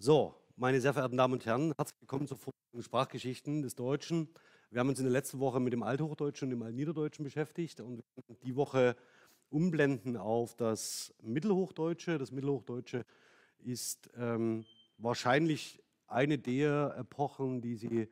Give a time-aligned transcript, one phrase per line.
[0.00, 4.28] So, meine sehr verehrten Damen und Herren, herzlich willkommen Vorlesung Sprachgeschichten des Deutschen.
[4.70, 8.04] Wir haben uns in der letzten Woche mit dem Althochdeutschen und dem Altniederdeutschen beschäftigt und
[8.44, 8.94] die Woche
[9.50, 12.16] umblenden auf das Mittelhochdeutsche.
[12.16, 13.04] Das Mittelhochdeutsche
[13.58, 14.64] ist ähm,
[14.98, 18.08] wahrscheinlich eine der Epochen, die Sie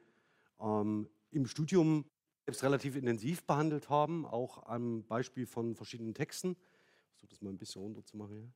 [0.58, 2.04] ähm, im Studium
[2.46, 6.56] selbst relativ intensiv behandelt haben, auch am Beispiel von verschiedenen Texten.
[7.04, 8.34] Ich versuche das mal ein bisschen runter zu machen.
[8.34, 8.52] Hier.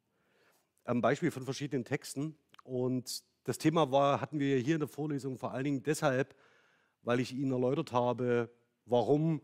[0.83, 2.35] Am Beispiel von verschiedenen Texten.
[2.65, 6.35] Und das Thema war, hatten wir hier in der Vorlesung vor allen Dingen deshalb,
[7.03, 8.51] weil ich Ihnen erläutert habe,
[8.85, 9.41] warum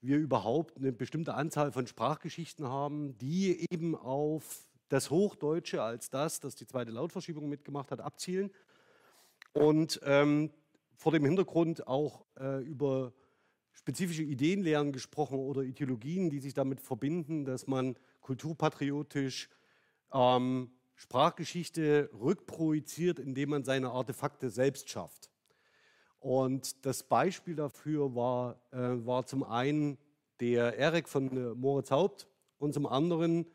[0.00, 6.40] wir überhaupt eine bestimmte Anzahl von Sprachgeschichten haben, die eben auf das Hochdeutsche als das,
[6.40, 8.50] das die zweite Lautverschiebung mitgemacht hat, abzielen.
[9.52, 10.50] Und ähm,
[10.94, 13.12] vor dem Hintergrund auch äh, über
[13.72, 19.48] spezifische Ideenlehren gesprochen oder Ideologien, die sich damit verbinden, dass man kulturpatriotisch
[20.12, 25.30] ähm, Sprachgeschichte rückprojiziert, indem man seine Artefakte selbst schafft.
[26.18, 29.96] Und das Beispiel dafür war, äh, war zum einen
[30.40, 32.26] der Erik von äh, Moritz Haupt
[32.58, 33.46] und zum anderen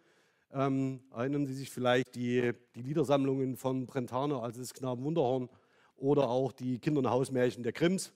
[0.54, 5.50] ähm, erinnern Sie sich vielleicht die, die Liedersammlungen von Brentano, also das Knaben Wunderhorn,
[5.98, 8.14] oder auch die Kinder- und Hausmärchen der Grimms,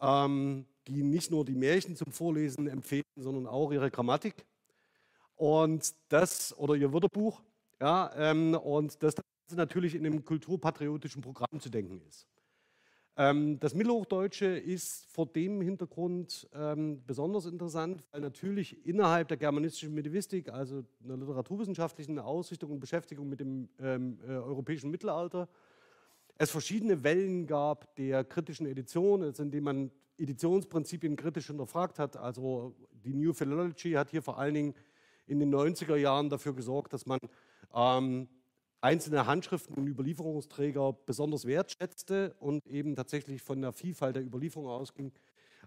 [0.00, 4.44] ähm, die nicht nur die Märchen zum Vorlesen empfehlen, sondern auch ihre Grammatik.
[5.36, 7.40] Und das, oder ihr Wörterbuch.
[7.80, 9.14] Ja, ähm, und das
[9.52, 12.26] natürlich in einem kulturpatriotischen Programm zu denken ist.
[13.16, 19.94] Ähm, das Mittelhochdeutsche ist vor dem Hintergrund ähm, besonders interessant, weil natürlich innerhalb der germanistischen
[19.94, 25.48] Medivistik, also einer literaturwissenschaftlichen Ausrichtung und Beschäftigung mit dem ähm, äh, europäischen Mittelalter,
[26.38, 32.16] es verschiedene Wellen gab der kritischen Edition, also indem man Editionsprinzipien kritisch hinterfragt hat.
[32.16, 34.74] Also die New Philology hat hier vor allen Dingen
[35.26, 37.18] in den 90er Jahren dafür gesorgt, dass man
[37.74, 38.28] ähm,
[38.80, 45.12] einzelne Handschriften und Überlieferungsträger besonders wertschätzte und eben tatsächlich von der Vielfalt der Überlieferung ausging.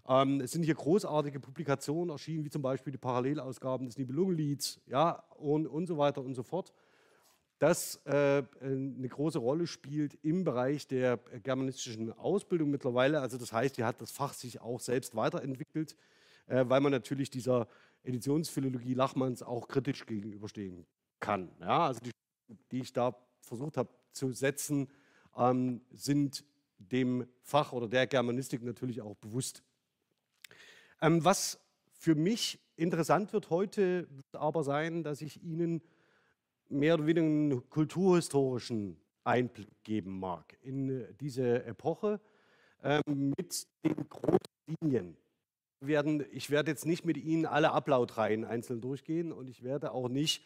[0.08, 5.22] Ähm, es sind hier großartige Publikationen erschienen, wie zum Beispiel die Parallelausgaben des Nibelungenlieds ja,
[5.38, 6.72] und, und so weiter und so fort.
[7.60, 13.20] Das äh, eine große Rolle spielt im Bereich der germanistischen Ausbildung mittlerweile.
[13.20, 15.96] Also das heißt, hier hat das Fach sich auch selbst weiterentwickelt,
[16.48, 17.68] äh, weil man natürlich dieser
[18.02, 20.84] Editionsphilologie Lachmanns auch kritisch gegenüberstehen
[21.24, 21.50] kann.
[21.60, 22.10] Ja, also die
[22.70, 24.88] die ich da versucht habe zu setzen,
[25.36, 26.44] ähm, sind
[26.78, 29.62] dem Fach oder der Germanistik natürlich auch bewusst.
[31.00, 31.60] Ähm, was
[31.92, 35.82] für mich interessant wird heute, wird aber sein, dass ich Ihnen
[36.68, 42.20] mehr oder weniger einen kulturhistorischen Einblick geben mag in diese Epoche
[42.82, 44.38] ähm, mit den großen
[44.80, 45.16] Linien.
[45.80, 50.08] Werden, ich werde jetzt nicht mit Ihnen alle Ablautreihen einzeln durchgehen und ich werde auch
[50.08, 50.44] nicht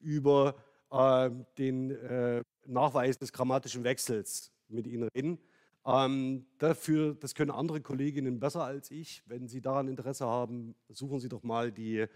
[0.00, 0.56] über
[0.90, 5.38] ähm, den äh, Nachweis des grammatischen Wechsels mit Ihnen reden.
[5.84, 9.22] Ähm, dafür, das können andere Kolleginnen besser als ich.
[9.26, 12.06] Wenn Sie daran Interesse haben, suchen Sie doch mal die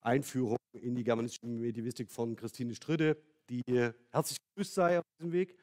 [0.00, 3.16] Einführung in die germanistische Medievistik von Christine Stritte,
[3.50, 3.62] die
[4.10, 5.56] herzlich gegrüßt sei auf diesem Weg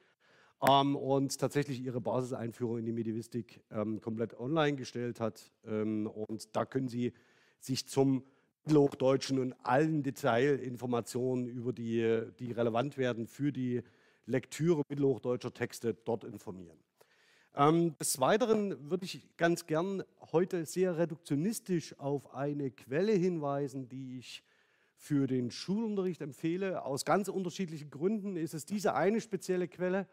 [0.68, 5.52] ähm, und tatsächlich ihre Basiseinführung in die Medievistik ähm, komplett online gestellt hat.
[5.66, 7.13] Ähm, und da können Sie
[7.59, 8.24] sich zum
[8.66, 13.84] Mittelhochdeutschen und allen Detailinformationen über die, die relevant werden für die
[14.26, 16.78] Lektüre mittelhochdeutscher Texte dort informieren.
[17.56, 24.18] Ähm, des Weiteren würde ich ganz gern heute sehr reduktionistisch auf eine Quelle hinweisen, die
[24.18, 24.44] ich
[24.98, 26.84] für den Schulunterricht empfehle.
[26.84, 30.08] Aus ganz unterschiedlichen Gründen ist es diese eine spezielle Quelle.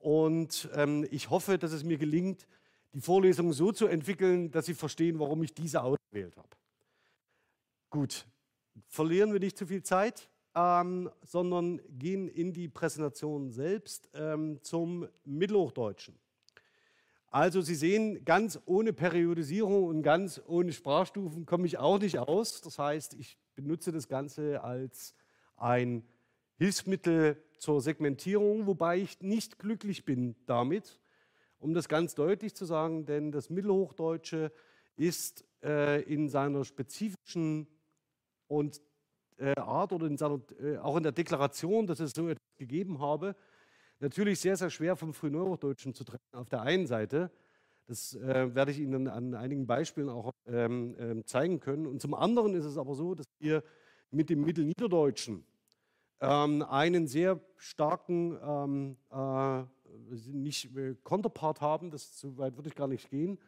[0.00, 2.48] Und ähm, ich hoffe, dass es mir gelingt,
[2.94, 6.59] die Vorlesung so zu entwickeln, dass Sie verstehen, warum ich diese ausgewählt habe.
[7.90, 8.24] Gut,
[8.86, 15.08] verlieren wir nicht zu viel Zeit, ähm, sondern gehen in die Präsentation selbst ähm, zum
[15.24, 16.16] Mittelhochdeutschen.
[17.32, 22.60] Also Sie sehen, ganz ohne Periodisierung und ganz ohne Sprachstufen komme ich auch nicht aus.
[22.60, 25.16] Das heißt, ich benutze das Ganze als
[25.56, 26.04] ein
[26.58, 31.00] Hilfsmittel zur Segmentierung, wobei ich nicht glücklich bin damit,
[31.58, 34.52] um das ganz deutlich zu sagen, denn das Mittelhochdeutsche
[34.94, 37.66] ist äh, in seiner spezifischen
[38.50, 38.82] und
[39.38, 42.98] äh, Art oder in seiner, äh, auch in der Deklaration, dass es so etwas gegeben
[42.98, 43.36] habe,
[44.00, 47.30] natürlich sehr, sehr schwer vom Frühneuhochdeutschen zu trennen auf der einen Seite.
[47.86, 51.86] Das äh, werde ich Ihnen an einigen Beispielen auch ähm, ähm, zeigen können.
[51.86, 53.62] Und zum anderen ist es aber so, dass wir
[54.10, 55.44] mit dem Mittelniederdeutschen
[56.20, 59.62] ähm, einen sehr starken ähm, äh,
[60.32, 63.38] nicht äh, Konterpart haben, das so weit würde ich gar nicht gehen,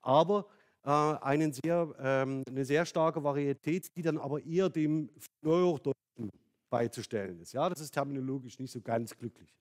[0.00, 0.55] aber äh,
[0.86, 5.10] einen sehr, ähm, eine sehr starke Varietät, die dann aber eher dem
[5.42, 6.30] Neuhochdeutschen
[6.70, 7.52] beizustellen ist.
[7.52, 9.54] Ja, das ist terminologisch nicht so ganz glücklich.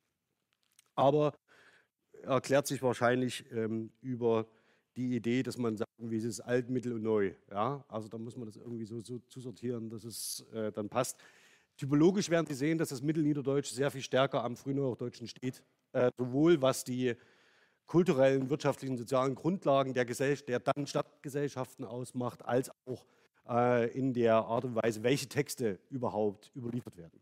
[0.95, 1.33] Aber
[2.22, 4.48] erklärt sich wahrscheinlich ähm, über
[4.95, 7.33] die Idee, dass man sagt, wie es ist alt, mittel und neu.
[7.50, 7.83] Ja?
[7.88, 11.19] Also da muss man das irgendwie so, so zusortieren, dass es äh, dann passt.
[11.77, 15.62] Typologisch werden Sie sehen, dass das Mittelniederdeutsch sehr viel stärker am Frühneuhochdeutschen steht,
[15.92, 17.16] äh, sowohl was die
[17.86, 23.06] kulturellen, wirtschaftlichen, sozialen Grundlagen der, der dann Stadtgesellschaften ausmacht, als auch
[23.48, 27.20] äh, in der Art und Weise, welche Texte überhaupt überliefert werden.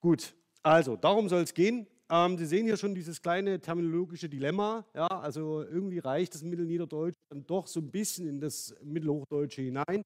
[0.00, 1.86] Gut, also darum soll es gehen.
[2.08, 4.84] Ähm, Sie sehen hier schon dieses kleine terminologische Dilemma.
[4.94, 10.04] Ja, also irgendwie reicht das Mittelniederdeutsch dann doch so ein bisschen in das Mittelhochdeutsche hinein.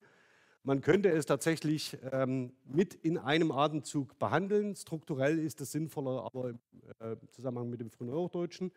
[0.62, 4.76] Man könnte es tatsächlich ähm, mit in einem Atemzug behandeln.
[4.76, 6.58] Strukturell ist das sinnvoller, aber im
[7.00, 8.70] äh, Zusammenhang mit dem Frühneuhochdeutschen.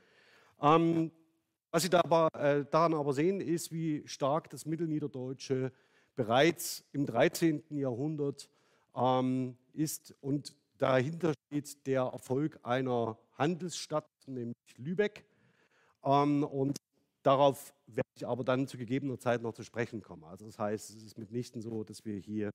[0.61, 1.11] Ähm,
[1.71, 5.71] was Sie da aber, äh, daran aber sehen, ist, wie stark das Mittelniederdeutsche
[6.15, 7.63] bereits im 13.
[7.69, 8.49] Jahrhundert
[8.95, 15.25] ähm, ist und dahinter steht der Erfolg einer Handelsstadt, nämlich Lübeck.
[16.03, 16.77] Ähm, und
[17.23, 20.23] darauf werde ich aber dann zu gegebener Zeit noch zu sprechen kommen.
[20.25, 22.51] Also das heißt, es ist mitnichten so, dass wir hier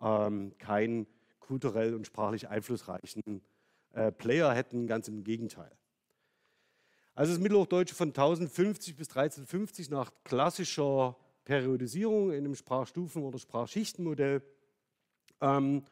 [0.00, 1.06] ähm, keinen
[1.40, 3.42] kulturell und sprachlich einflussreichen
[3.92, 5.70] äh, Player hätten, ganz im Gegenteil.
[7.14, 14.42] Also das Mittelhochdeutsche von 1050 bis 1350 nach klassischer Periodisierung in einem Sprachstufen- oder Sprachschichtenmodell
[15.40, 15.84] ähm,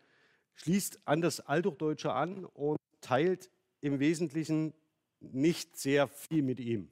[0.55, 4.75] schließt an das Althochdeutsche an und teilt im Wesentlichen
[5.21, 6.91] nicht sehr viel mit ihm.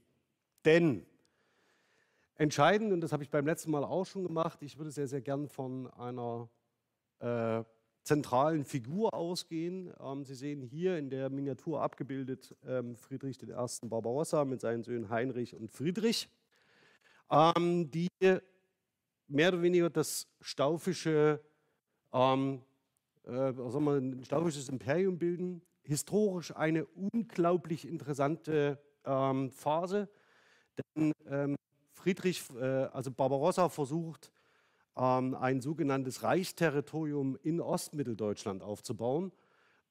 [0.64, 1.06] Denn
[2.36, 5.20] entscheidend, und das habe ich beim letzten Mal auch schon gemacht, ich würde sehr, sehr
[5.20, 6.48] gern von einer
[7.18, 7.64] äh,
[8.10, 9.94] zentralen Figur ausgehen.
[10.00, 13.86] Ähm, Sie sehen hier in der Miniatur abgebildet ähm, Friedrich I.
[13.86, 16.28] Barbarossa mit seinen Söhnen Heinrich und Friedrich,
[17.30, 18.08] ähm, die
[19.28, 21.40] mehr oder weniger das staufische,
[22.12, 22.62] ähm,
[23.22, 25.62] äh, sagen wir, ein staufisches Imperium bilden.
[25.84, 30.08] Historisch eine unglaublich interessante ähm, Phase,
[30.96, 31.54] denn ähm,
[31.92, 34.32] Friedrich, äh, also Barbarossa versucht,
[34.96, 39.32] ähm, ein sogenanntes Reichsterritorium in Ostmitteldeutschland aufzubauen.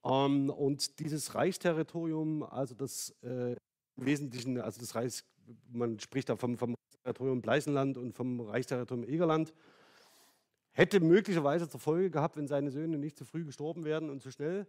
[0.04, 3.56] Ähm, und dieses Reichsterritorium, also das äh,
[3.98, 5.26] im Wesentlichen, also das Reichs,
[5.72, 9.54] man spricht da vom, vom Territorium Pleißenland und vom Reichsterritorium Egerland,
[10.72, 14.32] hätte möglicherweise zur Folge gehabt, wenn seine Söhne nicht zu früh gestorben wären und zu
[14.32, 14.68] schnell,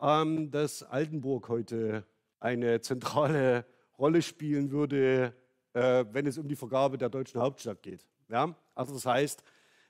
[0.00, 2.04] ähm, dass Altenburg heute
[2.38, 3.64] eine zentrale
[3.98, 5.34] Rolle spielen würde,
[5.72, 8.06] äh, wenn es um die Vergabe der deutschen Hauptstadt geht.
[8.28, 8.54] Ja?
[8.74, 9.42] Also das heißt,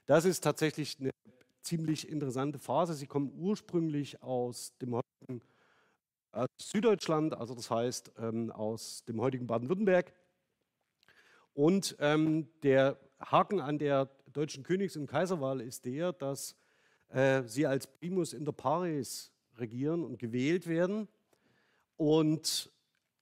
[0.05, 1.11] das ist tatsächlich eine
[1.61, 2.93] ziemlich interessante Phase.
[2.93, 5.41] Sie kommen ursprünglich aus dem heutigen
[6.31, 10.13] aus Süddeutschland, also das heißt ähm, aus dem heutigen Baden-Württemberg.
[11.53, 16.55] Und ähm, der Haken an der deutschen Königs- und Kaiserwahl ist der, dass
[17.09, 21.09] äh, sie als Primus inter pares regieren und gewählt werden
[21.97, 22.71] und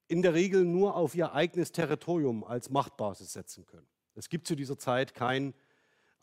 [0.08, 3.88] in der Regel nur auf ihr eigenes Territorium als Machtbasis setzen können.
[4.16, 5.54] Es gibt zu dieser Zeit kein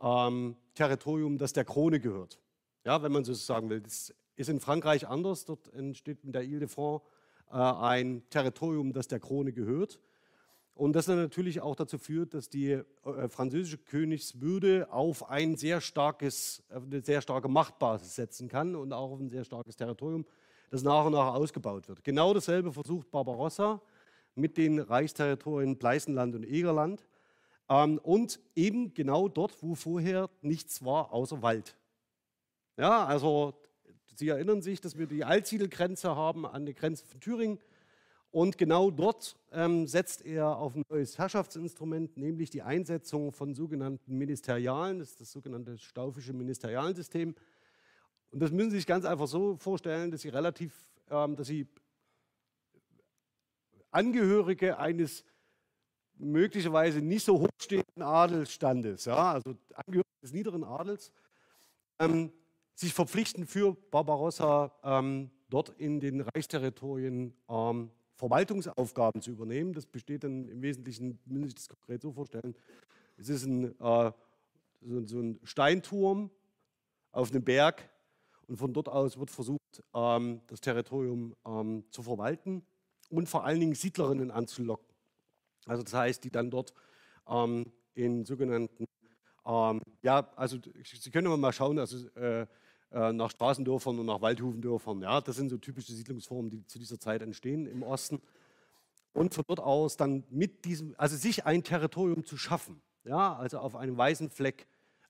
[0.00, 2.40] ähm, Territorium, das der Krone gehört.
[2.84, 3.80] Ja, wenn man so sagen will.
[3.80, 5.44] Das ist in Frankreich anders.
[5.44, 7.04] Dort entsteht mit der Ile-de-France
[7.50, 9.98] äh, ein Territorium, das der Krone gehört.
[10.76, 12.84] Und das dann natürlich auch dazu führt, dass die äh,
[13.28, 19.18] französische Königswürde auf ein sehr starkes, eine sehr starke Machtbasis setzen kann und auch auf
[19.18, 20.26] ein sehr starkes Territorium,
[20.70, 22.04] das nach und nach ausgebaut wird.
[22.04, 23.80] Genau dasselbe versucht Barbarossa
[24.34, 27.06] mit den Reichsterritorien Pleißenland und Egerland.
[27.68, 31.76] Ähm, und eben genau dort, wo vorher nichts war außer Wald.
[32.76, 33.54] Ja, also
[34.14, 37.58] Sie erinnern sich, dass wir die Altsiedelgrenze haben an der Grenze von Thüringen.
[38.30, 44.16] Und genau dort ähm, setzt er auf ein neues Herrschaftsinstrument, nämlich die Einsetzung von sogenannten
[44.16, 44.98] Ministerialen.
[44.98, 47.34] Das ist das sogenannte staufische Ministerialensystem.
[48.30, 50.74] Und das müssen Sie sich ganz einfach so vorstellen, dass Sie relativ,
[51.10, 51.66] ähm, dass Sie
[53.90, 55.24] Angehörige eines
[56.18, 61.12] möglicherweise nicht so hochstehenden Adelsstandes, ja, also Angehörige des niederen Adels,
[61.98, 62.32] ähm,
[62.74, 69.72] sich verpflichten für Barbarossa ähm, dort in den Reichsterritorien ähm, Verwaltungsaufgaben zu übernehmen.
[69.72, 72.54] Das besteht dann im Wesentlichen, müssen Sie das konkret so vorstellen,
[73.16, 74.12] es ist ein, äh,
[74.82, 76.30] so, so, ein Steinturm
[77.12, 77.88] auf einem Berg
[78.46, 82.62] und von dort aus wird versucht, ähm, das Territorium ähm, zu verwalten
[83.10, 84.85] und vor allen Dingen Siedlerinnen anzulocken.
[85.66, 86.72] Also das heißt, die dann dort
[87.28, 88.86] ähm, in sogenannten,
[89.44, 92.46] ähm, ja, also Sie können mal schauen, also äh,
[92.92, 95.02] äh, nach Straßendörfern und nach Waldhufendörfern.
[95.02, 98.22] Ja, das sind so typische Siedlungsformen, die zu dieser Zeit entstehen im Osten.
[99.12, 103.58] Und von dort aus dann mit diesem, also sich ein Territorium zu schaffen, ja, also
[103.58, 104.66] auf einem weißen Fleck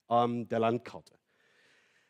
[0.08, 1.14] ähm, der Landkarte.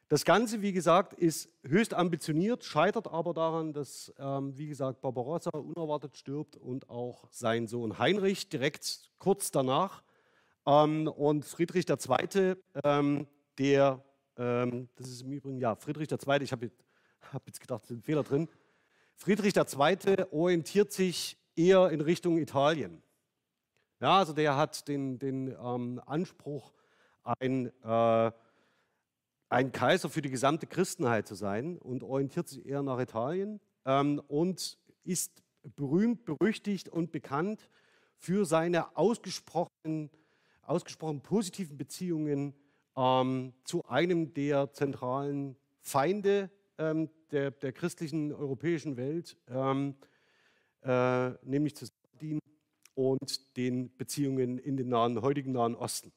[0.09, 5.51] Das Ganze, wie gesagt, ist höchst ambitioniert, scheitert aber daran, dass, ähm, wie gesagt, Barbarossa
[5.51, 10.05] unerwartet stirbt und auch sein Sohn Heinrich direkt kurz danach.
[10.65, 13.27] Ähm, und Friedrich II., ähm,
[13.59, 14.01] der,
[14.37, 16.71] ähm, das ist im Übrigen, ja, Friedrich II., ich habe
[17.33, 18.49] hab jetzt gedacht, es ist ein Fehler drin.
[19.17, 20.27] Friedrich II.
[20.31, 23.03] orientiert sich eher in Richtung Italien.
[24.01, 26.73] Ja, also der hat den, den ähm, Anspruch,
[27.25, 28.31] ein äh,
[29.49, 34.21] ein Kaiser für die gesamte Christenheit zu sein und orientiert sich eher nach Italien ähm,
[34.29, 35.43] und ist
[35.77, 37.69] berühmt, berüchtigt und bekannt
[38.17, 40.11] für seine ausgesprochen,
[40.63, 42.55] ausgesprochen positiven Beziehungen
[42.97, 49.97] ähm, zu einem der zentralen Feinde ähm, der, der, christlichen europäischen Welt, ähm,
[50.83, 52.41] äh, nämlich zu Saladin
[52.95, 56.13] und den Beziehungen in den nahen, heutigen Nahen Osten.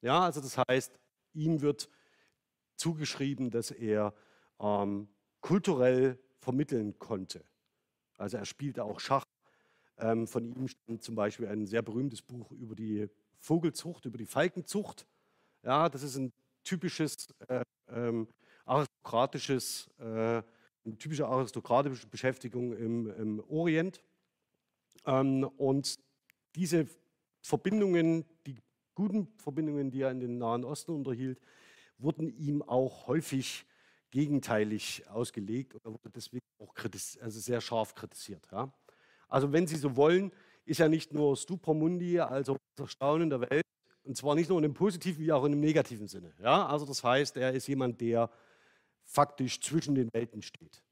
[0.00, 0.98] Ja, also das heißt,
[1.34, 1.88] ihm wird
[2.76, 4.14] zugeschrieben, dass er
[4.60, 5.08] ähm,
[5.40, 7.44] kulturell vermitteln konnte.
[8.18, 9.24] Also er spielte auch Schach.
[9.98, 14.26] Ähm, von ihm stammt zum Beispiel ein sehr berühmtes Buch über die Vogelzucht, über die
[14.26, 15.06] Falkenzucht.
[15.62, 16.32] Ja, das ist ein
[16.64, 18.28] typisches äh, ähm,
[18.64, 20.04] aristokratisches, äh,
[20.84, 24.02] eine typische aristokratische Beschäftigung im, im Orient.
[25.04, 25.98] Ähm, und
[26.54, 26.86] diese
[27.42, 28.56] Verbindungen, die
[28.94, 31.40] guten Verbindungen, die er in den Nahen Osten unterhielt,
[32.02, 33.66] wurden ihm auch häufig
[34.10, 36.74] gegenteilig ausgelegt oder wurde deswegen auch
[37.20, 38.46] also sehr scharf kritisiert.
[38.52, 38.72] Ja.
[39.28, 40.30] Also wenn Sie so wollen,
[40.64, 43.64] ist er nicht nur Stupra Mundi, also das Erstaunen der Welt,
[44.04, 46.32] und zwar nicht nur in dem positiven wie auch in dem negativen Sinne.
[46.40, 46.66] Ja.
[46.66, 48.30] Also das heißt, er ist jemand, der
[49.04, 50.82] faktisch zwischen den Welten steht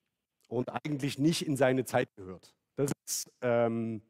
[0.49, 2.55] und eigentlich nicht in seine Zeit gehört.
[2.77, 4.03] Das ist ähm,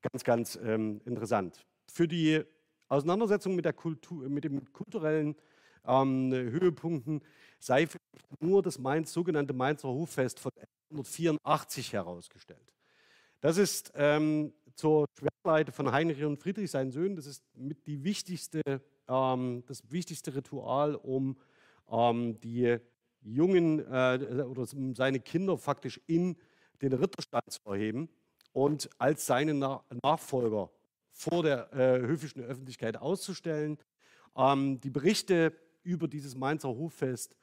[0.00, 1.64] ganz, ganz ähm, interessant.
[1.92, 2.42] Für die
[2.88, 5.36] Auseinandersetzung mit, der Kultur, mit dem kulturellen
[5.86, 7.22] ähm, Höhepunkten
[7.58, 7.88] sei
[8.40, 10.52] nur das Mainz, sogenannte Mainzer Hoffest von
[10.90, 12.72] 1184 herausgestellt.
[13.40, 18.02] Das ist ähm, zur Schwerleite von Heinrich und Friedrich, seinen Söhnen, das ist mit die
[18.04, 18.62] wichtigste,
[19.08, 21.36] ähm, das wichtigste Ritual, um
[21.90, 22.78] ähm, die
[23.22, 26.36] Jungen äh, oder seine Kinder faktisch in
[26.82, 28.08] den Ritterstand zu erheben
[28.52, 30.70] und als seine Na Nachfolger
[31.12, 33.78] vor der äh, höfischen Öffentlichkeit auszustellen.
[34.36, 37.36] Ähm, die Berichte über dieses Mainzer Hoffest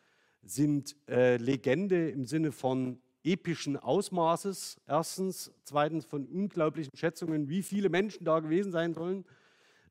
[0.44, 7.90] sind äh, Legende im Sinne von epischen Ausmaßes, erstens, zweitens von unglaublichen Schätzungen, wie viele
[7.90, 9.26] Menschen da gewesen sein sollen.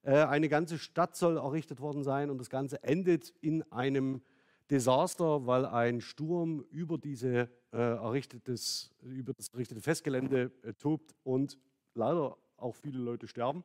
[0.02, 4.22] Äh, eine ganze Stadt soll errichtet worden sein und das Ganze endet in einem
[4.70, 11.58] Desaster, weil ein Sturm über, diese, äh, errichtetes, über das errichtete Festgelände äh, tobt und
[11.94, 13.64] leider auch viele Leute sterben.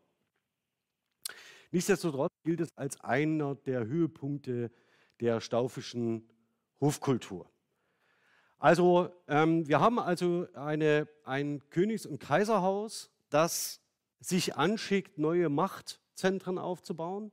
[1.71, 4.71] Nichtsdestotrotz gilt es als einer der Höhepunkte
[5.21, 6.29] der staufischen
[6.79, 7.49] Hofkultur.
[8.57, 13.81] Also ähm, wir haben also eine, ein Königs- und Kaiserhaus, das
[14.19, 17.31] sich anschickt, neue Machtzentren aufzubauen,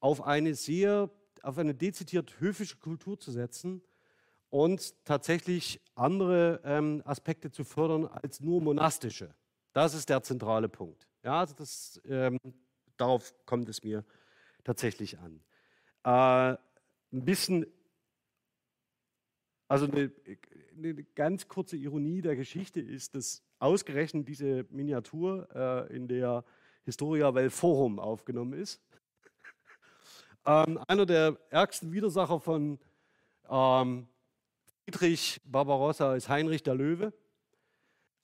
[0.00, 1.08] auf eine sehr,
[1.42, 3.82] auf eine dezidiert höfische Kultur zu setzen
[4.50, 9.34] und tatsächlich andere ähm, Aspekte zu fördern als nur monastische.
[9.72, 11.08] Das ist der zentrale Punkt.
[11.22, 12.38] Ja, also das ähm,
[13.02, 14.04] Darauf kommt es mir
[14.62, 15.40] tatsächlich an.
[16.04, 16.56] Äh,
[17.12, 17.66] ein bisschen,
[19.66, 20.12] also eine,
[20.76, 26.44] eine, ganz kurze Ironie der Geschichte ist, dass ausgerechnet diese Miniatur äh, in der
[26.84, 28.80] Historia Vel Forum aufgenommen ist.
[30.46, 32.78] ähm, einer der ärgsten Widersacher von
[33.50, 34.06] ähm,
[34.84, 37.12] Friedrich Barbarossa ist Heinrich der Löwe.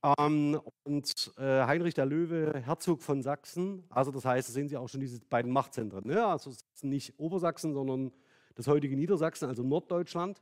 [0.02, 4.76] Ähm, und äh, Heinrich der Löwe, Herzog von Sachsen, also das heißt, da sehen Sie
[4.76, 6.06] auch schon diese beiden Machtzentren.
[6.06, 6.24] Ne?
[6.24, 6.52] Also
[6.82, 8.12] nicht Obersachsen, sondern
[8.54, 10.40] das heutige Niedersachsen, also Norddeutschland,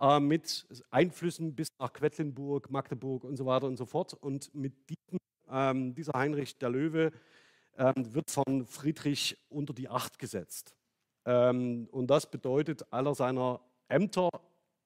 [0.00, 4.14] äh, mit Einflüssen bis nach Quedlinburg, Magdeburg und so weiter und so fort.
[4.14, 5.18] Und mit diesem,
[5.50, 7.12] ähm, dieser Heinrich der Löwe
[7.76, 10.74] ähm, wird von Friedrich unter die Acht gesetzt.
[11.26, 14.30] Ähm, und das bedeutet aller seiner Ämter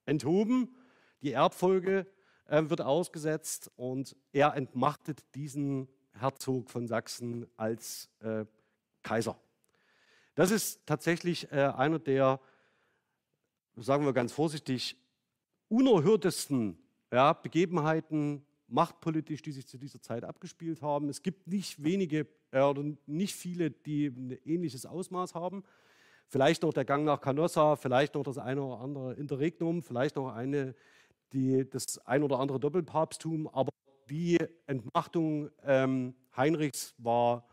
[0.05, 0.75] enthoben,
[1.21, 2.05] die Erbfolge
[2.47, 8.45] äh, wird ausgesetzt und er entmachtet diesen Herzog von Sachsen als äh,
[9.01, 9.37] Kaiser.
[10.35, 12.39] Das ist tatsächlich äh, einer der,
[13.75, 14.97] sagen wir ganz vorsichtig,
[15.69, 16.77] unerhörtesten
[17.11, 21.09] ja, Begebenheiten machtpolitisch, die sich zu dieser Zeit abgespielt haben.
[21.09, 25.63] Es gibt nicht wenige äh, oder nicht viele, die ein ähnliches Ausmaß haben.
[26.27, 30.33] Vielleicht noch der Gang nach Canossa, vielleicht noch das eine oder andere Interregnum, vielleicht noch
[30.33, 30.73] eine
[31.33, 33.71] die, das ein oder andere Doppelpapsttum, aber
[34.09, 34.37] die
[34.67, 37.47] Entmachtung ähm, Heinrichs war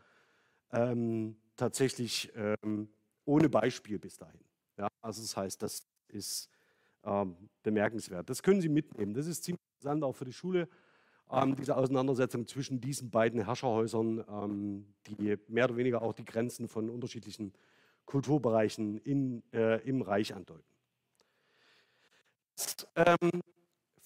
[0.72, 2.88] ähm, tatsächlich ähm,
[3.24, 4.40] ohne Beispiel bis dahin.
[4.76, 6.48] Ja, also das heißt, das ist
[7.04, 8.28] ähm, bemerkenswert.
[8.28, 9.14] Das können Sie mitnehmen.
[9.14, 10.68] Das ist ziemlich interessant auch für die Schule,
[11.30, 16.90] ähm, diese Auseinandersetzung zwischen diesen beiden Herrscherhäusern, die mehr oder weniger auch die Grenzen von
[16.90, 17.52] unterschiedlichen
[18.04, 20.64] Kulturbereichen in, äh, im Reich andeuten.
[22.50, 23.40] Jetzt, ähm,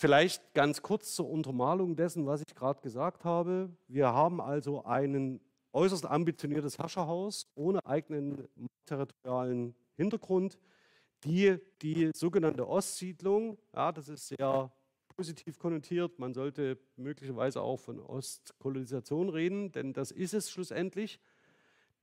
[0.04, 3.70] vielleicht ganz kurz zur Untermalung dessen, was ich gerade gesagt habe.
[3.88, 5.40] Wir haben also ein
[5.72, 8.46] äußerst ambitioniertes Herrscherhaus ohne eigenen
[8.84, 10.58] territorialen Hintergrund,
[11.24, 14.70] die die sogenannte Ostsiedlung, ja, das ist sehr
[15.16, 21.18] positiv konnotiert, man sollte möglicherweise auch von Ostkolonisation reden, denn das ist es schlussendlich,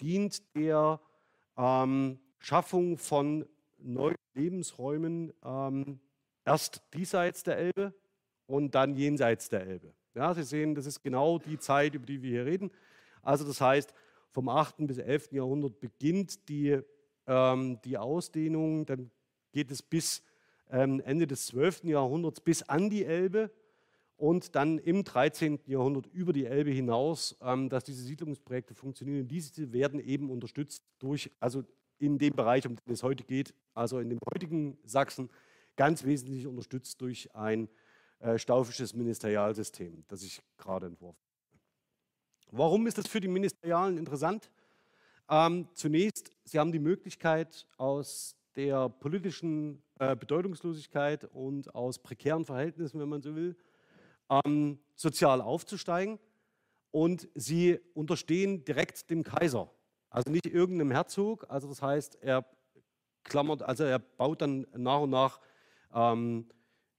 [0.02, 1.00] dient der
[1.56, 3.46] ähm, Schaffung von
[3.78, 6.00] neuen Lebensräumen ähm,
[6.46, 7.94] erst diesseits der Elbe
[8.48, 9.94] und dann jenseits der Elbe.
[10.14, 12.72] Ja, Sie sehen, das ist genau die Zeit, über die wir hier reden.
[13.22, 13.94] Also das heißt,
[14.30, 14.88] vom 8.
[14.88, 15.32] bis 11.
[15.32, 16.80] Jahrhundert beginnt die,
[17.28, 19.12] ähm, die Ausdehnung, dann
[19.52, 20.24] geht es bis
[20.70, 21.84] ähm, Ende des 12.
[21.86, 23.52] Jahrhunderts bis an die Elbe
[24.18, 25.60] und dann im 13.
[25.66, 29.28] Jahrhundert über die Elbe hinaus, ähm, dass diese Siedlungsprojekte funktionieren.
[29.28, 31.64] Diese werden eben unterstützt durch, also
[32.00, 35.30] in dem Bereich, um den es heute geht, also in dem heutigen Sachsen,
[35.82, 37.68] ganz wesentlich unterstützt durch ein
[38.20, 41.60] äh, staufisches Ministerialsystem, das ich gerade entworfen habe.
[42.52, 44.52] Warum ist das für die Ministerialen interessant?
[45.28, 53.00] Ähm, zunächst, sie haben die Möglichkeit, aus der politischen äh, Bedeutungslosigkeit und aus prekären Verhältnissen,
[53.00, 53.58] wenn man so will,
[54.30, 56.20] ähm, sozial aufzusteigen.
[56.92, 59.72] Und sie unterstehen direkt dem Kaiser,
[60.12, 61.50] also nicht irgendeinem Herzog.
[61.50, 62.46] Also das heißt, er
[63.24, 65.40] klammert, also er baut dann nach und nach,
[65.94, 66.50] ähm,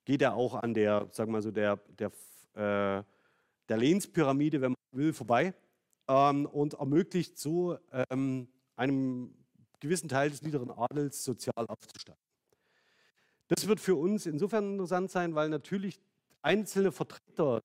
[0.05, 2.09] geht er auch an der, wir mal so, der, der,
[2.55, 3.03] äh,
[3.69, 5.55] der Lehnspyramide, wenn man will, vorbei
[6.09, 7.79] ähm, und ermöglicht so
[8.11, 9.35] ähm, einem
[9.81, 12.21] gewissen Teil des niederen Adels sozial aufzusteigen.
[13.49, 16.01] Das wird für uns insofern interessant sein, weil natürlich
[16.41, 17.61] einzelne Vertreter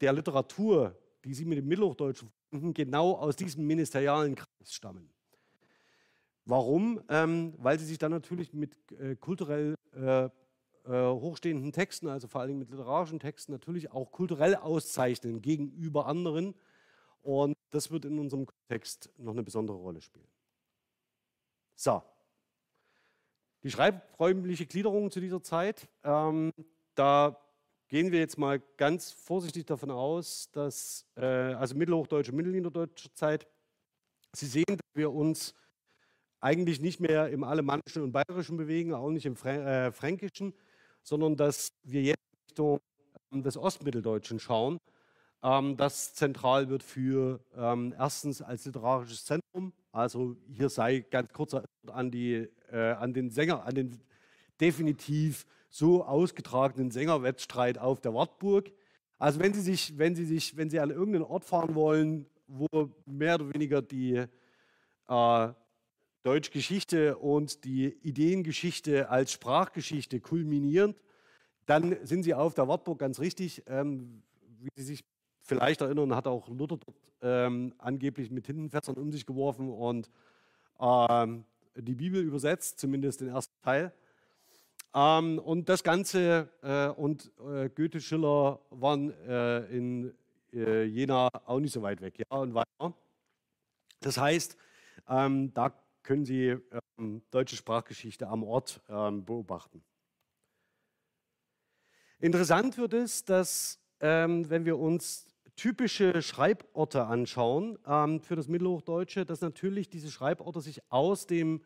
[0.00, 5.10] der Literatur, die Sie mit dem Mittelhochdeutschen verbinden, genau aus diesem ministerialen Kreis stammen.
[6.44, 7.00] Warum?
[7.08, 10.28] Ähm, weil sie sich dann natürlich mit äh, kulturell äh,
[10.90, 16.54] hochstehenden Texten, also vor allem mit literarischen Texten, natürlich auch kulturell auszeichnen gegenüber anderen.
[17.22, 20.28] Und das wird in unserem Kontext noch eine besondere Rolle spielen.
[21.74, 22.02] So,
[23.62, 26.52] die schreibräumliche Gliederung zu dieser Zeit, ähm,
[26.94, 27.40] da
[27.88, 33.46] gehen wir jetzt mal ganz vorsichtig davon aus, dass, äh, also mittelhochdeutsche, mittelniederdeutsche Zeit,
[34.36, 35.54] Sie sehen, dass wir uns
[36.40, 40.52] eigentlich nicht mehr im Alemannischen und Bayerischen bewegen, auch nicht im äh, Fränkischen,
[41.04, 42.18] sondern dass wir jetzt
[42.50, 42.80] Richtung
[43.32, 44.80] ähm, des Ostmitteldeutschen schauen
[45.44, 49.74] ähm, das zentral wird für ähm, erstens als literarisches Zentrum.
[49.92, 51.54] Also hier sei ganz kurz
[51.86, 54.00] an, die, äh, an den Sänger, an den
[54.58, 58.72] definitiv so ausgetragenen Sängerwettstreit auf der Wartburg.
[59.18, 62.66] Also wenn Sie sich, wenn Sie sich, wenn Sie an irgendeinen Ort fahren wollen, wo
[63.04, 64.24] mehr oder weniger die
[65.08, 65.48] äh,
[66.24, 70.94] Deutschgeschichte und die Ideengeschichte als Sprachgeschichte kulminieren,
[71.66, 73.62] dann sind Sie auf der Wartburg ganz richtig.
[73.66, 74.22] Ähm,
[74.58, 75.04] wie Sie sich
[75.42, 80.10] vielleicht erinnern, hat auch Luther dort ähm, angeblich mit Tintenfässern um sich geworfen und
[80.80, 81.44] ähm,
[81.76, 83.92] die Bibel übersetzt, zumindest den ersten Teil.
[84.94, 90.14] Ähm, und das Ganze äh, und äh, Goethe, Schiller waren äh, in
[90.54, 92.18] äh, Jena auch nicht so weit weg.
[92.18, 92.94] Ja, und weiter.
[94.00, 94.56] Das heißt,
[95.08, 96.56] ähm, da können Sie
[96.98, 99.82] ähm, deutsche Sprachgeschichte am Ort ähm, beobachten.
[102.20, 109.24] Interessant wird es, dass ähm, wenn wir uns typische Schreiborte anschauen ähm, für das Mittelhochdeutsche,
[109.24, 111.62] dass natürlich diese Schreiborte sich aus dem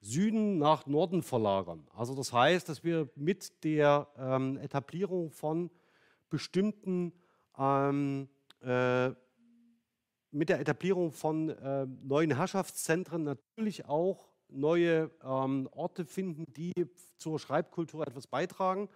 [0.00, 1.86] Süden nach Norden verlagern.
[1.94, 5.70] Also das heißt, dass wir mit der ähm, Etablierung von
[6.28, 7.12] bestimmten
[7.56, 8.28] ähm,
[8.60, 9.10] äh,
[10.32, 16.72] mit der Etablierung von äh, neuen Herrschaftszentren natürlich auch neue ähm, Orte finden, die
[17.18, 18.88] zur Schreibkultur etwas beitragen.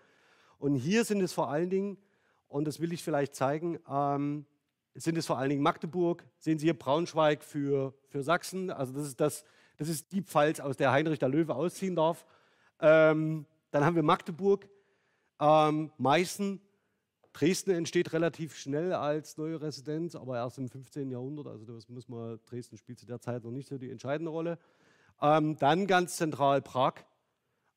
[0.59, 1.99] Und hier sind es vor allen Dingen
[2.49, 4.46] und das will ich vielleicht zeigen, ähm,
[4.94, 9.07] sind es vor allen Dingen Magdeburg, sehen Sie hier Braunschweig für, für Sachsen, also das
[9.07, 9.44] ist, das,
[9.77, 12.25] das ist die Pfalz, aus der Heinrich der Löwe ausziehen darf.
[12.81, 14.66] Ähm, dann haben wir Magdeburg,
[15.38, 16.61] ähm, Meißen,
[17.37, 21.11] Dresden entsteht relativ schnell als neue Residenz, aber erst im 15.
[21.11, 24.31] Jahrhundert, also das muss man, Dresden spielt zu der Zeit noch nicht so die entscheidende
[24.31, 24.59] Rolle.
[25.20, 26.94] Ähm, dann ganz zentral Prag.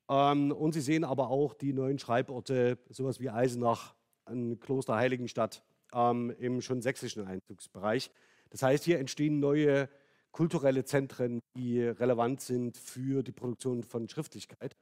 [0.08, 3.94] Ähm, und Sie sehen aber auch die neuen Schreiborte, sowas wie Eisenach,
[4.24, 8.10] an Kloster Heiligenstadt ähm, im schon sächsischen Einzugsbereich.
[8.48, 9.90] Das heißt, hier entstehen neue
[10.32, 14.74] kulturelle Zentren, die relevant sind für die Produktion von Schriftlichkeit.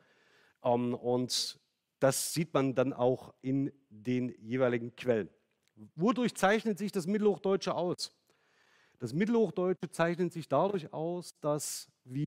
[0.62, 1.58] Ähm, und
[1.98, 5.28] das sieht man dann auch in den jeweiligen Quellen.
[5.94, 8.12] Wodurch zeichnet sich das Mittelhochdeutsche aus?
[8.98, 12.26] Das Mittelhochdeutsche zeichnet sich dadurch aus, dass wir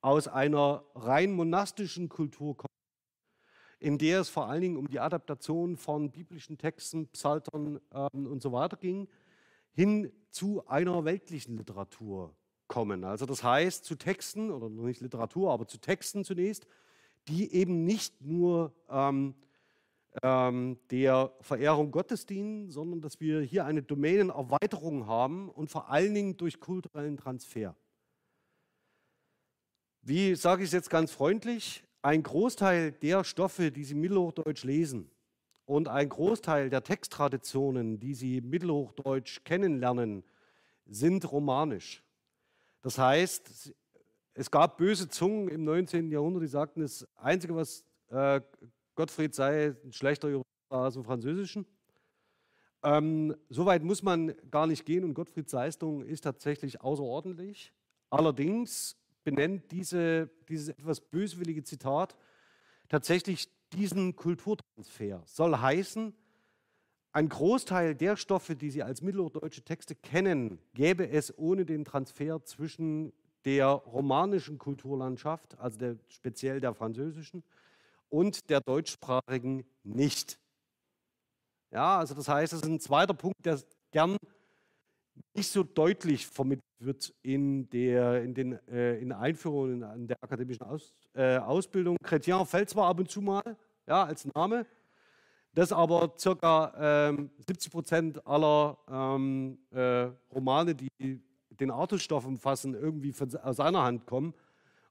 [0.00, 2.68] aus einer rein monastischen Kultur kommen,
[3.78, 8.42] in der es vor allen Dingen um die Adaptation von biblischen Texten, Psaltern ähm, und
[8.42, 9.08] so weiter ging,
[9.72, 12.34] hin zu einer weltlichen Literatur
[12.66, 13.04] kommen.
[13.04, 16.66] Also das heißt zu Texten, oder nicht Literatur, aber zu Texten zunächst,
[17.28, 19.34] die eben nicht nur ähm,
[20.22, 26.14] ähm, der Verehrung Gottes dienen, sondern dass wir hier eine Domänenerweiterung haben und vor allen
[26.14, 27.76] Dingen durch kulturellen Transfer.
[30.02, 31.84] Wie sage ich es jetzt ganz freundlich?
[32.02, 35.10] Ein Großteil der Stoffe, die Sie Mittelhochdeutsch lesen
[35.66, 40.24] und ein Großteil der Texttraditionen, die Sie Mittelhochdeutsch kennenlernen,
[40.86, 42.02] sind romanisch.
[42.80, 43.74] Das heißt,
[44.38, 46.12] es gab böse Zungen im 19.
[46.12, 48.40] Jahrhundert, die sagten, das Einzige, was äh,
[48.94, 51.66] Gottfried sei, ein schlechter Jurist aus dem Französischen.
[52.84, 57.72] Ähm, Soweit muss man gar nicht gehen und Gottfrieds Leistung ist tatsächlich außerordentlich.
[58.10, 62.16] Allerdings benennt diese, dieses etwas böswillige Zitat
[62.88, 65.20] tatsächlich diesen Kulturtransfer.
[65.26, 66.14] Soll heißen,
[67.10, 72.44] ein Großteil der Stoffe, die Sie als mittelhochdeutsche Texte kennen, gäbe es ohne den Transfer
[72.44, 73.12] zwischen
[73.48, 77.42] der romanischen Kulturlandschaft, also der, speziell der französischen,
[78.10, 80.38] und der deutschsprachigen nicht.
[81.70, 83.58] Ja, also das heißt, das ist ein zweiter Punkt, der
[83.90, 84.18] gern
[85.34, 90.64] nicht so deutlich vermittelt wird in der, in den, äh, in Einführungen in der akademischen
[90.64, 91.96] Aus, äh, Ausbildung.
[92.04, 93.56] Chrétien fällt zwar ab und zu mal
[93.86, 94.66] ja, als Name,
[95.54, 97.08] dass aber ca.
[97.08, 101.22] ähm, 70 Prozent aller ähm, äh, Romane, die
[101.60, 104.34] den Artusstoff umfassen, irgendwie von, aus seiner Hand kommen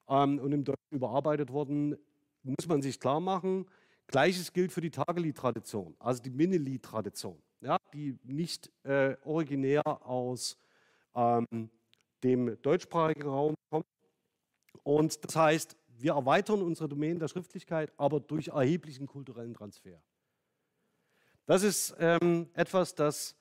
[0.10, 1.98] ähm, und im Deutschen überarbeitet wurden,
[2.44, 3.66] muss man sich klar machen.
[4.08, 10.58] Gleiches gilt für die Tagelied-Tradition, also die Minnelied-Tradition, ja, die nicht äh, originär aus
[11.14, 11.70] ähm,
[12.24, 13.86] dem deutschsprachigen Raum kommt.
[14.84, 20.02] Und das heißt, wir erweitern unsere Domänen der Schriftlichkeit, aber durch erheblichen kulturellen Transfer.
[21.46, 23.37] Das ist ähm, etwas, das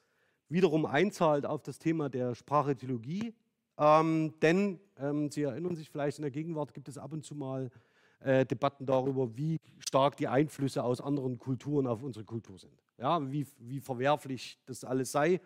[0.49, 3.35] wiederum einzahlt auf das Thema der Sprachethologie.
[3.79, 7.35] Ähm, denn ähm, Sie erinnern sich vielleicht, in der Gegenwart gibt es ab und zu
[7.35, 7.71] mal
[8.21, 12.83] äh, Debatten darüber, wie stark die Einflüsse aus anderen Kulturen auf unsere Kultur sind.
[12.99, 15.41] Ja, wie, wie verwerflich das alles sei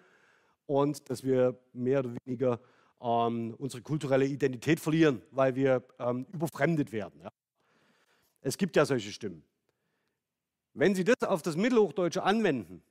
[0.67, 2.61] und dass wir mehr oder weniger
[3.01, 7.21] ähm, unsere kulturelle Identität verlieren, weil wir ähm, überfremdet werden.
[7.23, 7.33] Ja.
[8.41, 9.43] Es gibt ja solche Stimmen.
[10.75, 12.83] Wenn Sie das auf das Mittelhochdeutsche anwenden,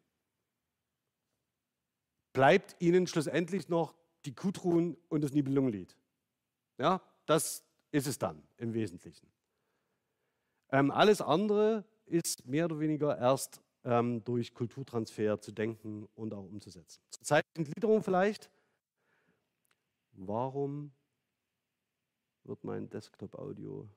[2.39, 5.97] bleibt Ihnen schlussendlich noch die Kutruhen und das Nibelungenlied.
[6.77, 9.29] Ja, das ist es dann im Wesentlichen.
[10.69, 16.45] Ähm, alles andere ist mehr oder weniger erst ähm, durch Kulturtransfer zu denken und auch
[16.45, 17.01] umzusetzen.
[17.09, 18.49] Zur zeitlichen Gliederung vielleicht.
[20.13, 20.93] Warum
[22.45, 23.89] wird mein Desktop-Audio,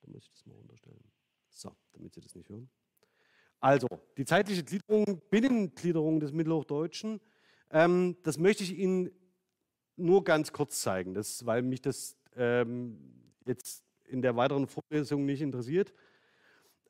[0.00, 1.04] da muss ich das mal runterstellen,
[1.50, 2.70] so, damit Sie das nicht hören.
[3.60, 7.20] Also, die zeitliche Gliederung, Binnengliederung des Mittelhochdeutschen,
[7.70, 9.10] ähm, das möchte ich Ihnen
[9.96, 12.98] nur ganz kurz zeigen, das, weil mich das ähm,
[13.46, 15.92] jetzt in der weiteren Vorlesung nicht interessiert.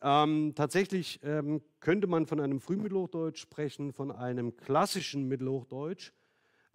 [0.01, 6.13] Ähm, tatsächlich ähm, könnte man von einem Frühmittelhochdeutsch sprechen, von einem klassischen Mittelhochdeutsch.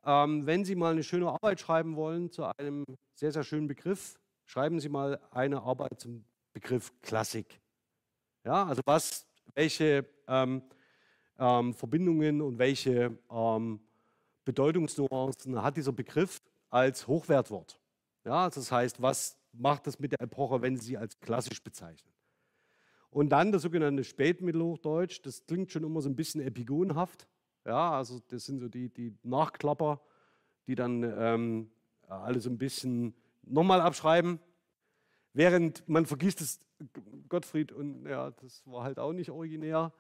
[0.06, 4.20] Ähm, wenn Sie mal eine schöne Arbeit schreiben wollen zu einem sehr, sehr schönen Begriff,
[4.46, 7.60] schreiben Sie mal eine Arbeit zum Begriff Klassik.
[8.44, 10.62] Ja, also was, welche ähm,
[11.40, 13.80] ähm, Verbindungen und welche ähm,
[14.44, 17.80] Bedeutungsnuancen hat dieser Begriff als Hochwertwort?
[18.24, 22.12] Ja, das heißt, was macht das mit der Epoche, wenn Sie sie als klassisch bezeichnen?
[23.10, 27.28] Und dann das sogenannte Spätmittelhochdeutsch, das klingt schon immer so ein bisschen epigonhaft.
[27.66, 30.02] Ja, also das sind so die, die Nachklapper,
[30.68, 31.72] die dann ähm,
[32.08, 34.40] alle so ein bisschen nochmal abschreiben.
[35.36, 36.62] Während man vergisst es,
[37.28, 39.92] Gottfried, und ja, das war halt auch nicht originär.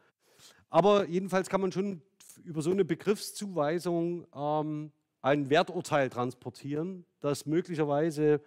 [0.69, 2.01] Aber jedenfalls kann man schon
[2.45, 8.39] über so eine Begriffszuweisung ähm, ein Werturteil transportieren, das möglicherweise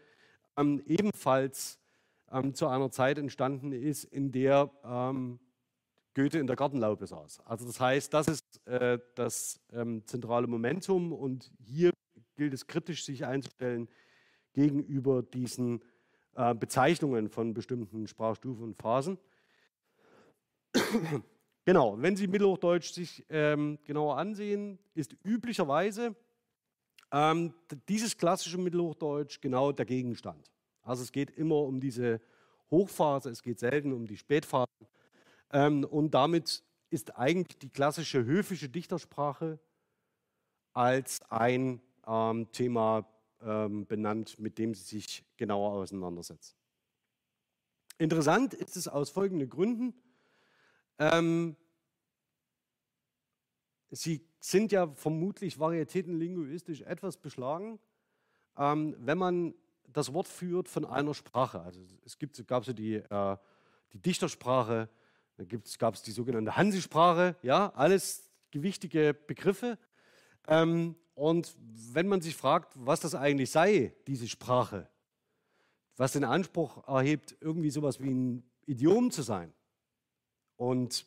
[0.57, 1.79] ähm, ebenfalls
[2.33, 5.39] ähm, zu einer Zeit entstanden ist, in der ähm,
[6.15, 7.41] Goethe in der Gartenlaube saß.
[7.45, 11.93] Also das heißt, das ist äh, das ähm, zentrale Momentum und hier
[12.35, 13.89] gilt es kritisch, sich einzustellen
[14.55, 15.83] gegenüber diesen
[16.39, 19.19] äh, Bezeichnungen von bestimmten Sprachstufen und Phasen.
[21.65, 26.15] genau, wenn Sie Mittelhochdeutsch sich ähm, genauer ansehen, ist üblicherweise
[27.11, 27.55] ähm,
[27.89, 30.49] dieses klassische Mittelhochdeutsch genau der Gegenstand.
[30.83, 32.21] Also es geht immer um diese
[32.71, 34.69] Hochphase, es geht selten um die Spätphase.
[35.51, 39.59] Ähm, und damit ist eigentlich die klassische höfische Dichtersprache
[40.73, 43.09] als ein ähm, Thema
[43.43, 46.57] ähm, benannt, mit dem sie sich genauer auseinandersetzt.
[47.99, 49.95] Interessant ist es aus folgenden Gründen.
[50.99, 51.57] Ähm,
[53.91, 57.79] sie sind ja vermutlich varietätenlinguistisch etwas beschlagen,
[58.57, 59.55] ähm, wenn man
[59.93, 61.61] das Wort führt von einer Sprache.
[61.61, 63.37] Also es gibt, gab so die, äh,
[63.93, 64.89] die Dichtersprache,
[65.37, 65.49] dann
[65.79, 69.79] gab es die sogenannte Hansesprache, ja, alles gewichtige Begriffe.
[70.47, 74.89] Ähm, und wenn man sich fragt, was das eigentlich sei, diese Sprache,
[75.97, 79.53] was den Anspruch erhebt, irgendwie sowas wie ein Idiom zu sein
[80.57, 81.07] und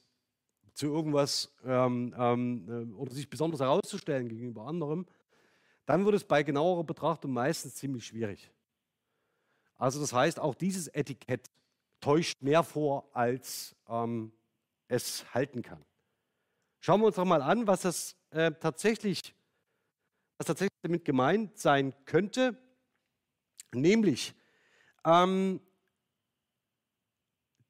[0.73, 5.05] zu irgendwas ähm, ähm, oder sich besonders herauszustellen gegenüber anderem,
[5.85, 8.51] dann wird es bei genauerer Betrachtung meistens ziemlich schwierig.
[9.77, 11.49] Also das heißt, auch dieses Etikett
[12.01, 14.33] täuscht mehr vor, als ähm,
[14.89, 15.85] es halten kann.
[16.81, 19.33] Schauen wir uns doch mal an, was das äh, tatsächlich,
[20.41, 22.57] was tatsächlich damit gemeint sein könnte,
[23.75, 24.33] nämlich
[25.05, 25.61] ähm,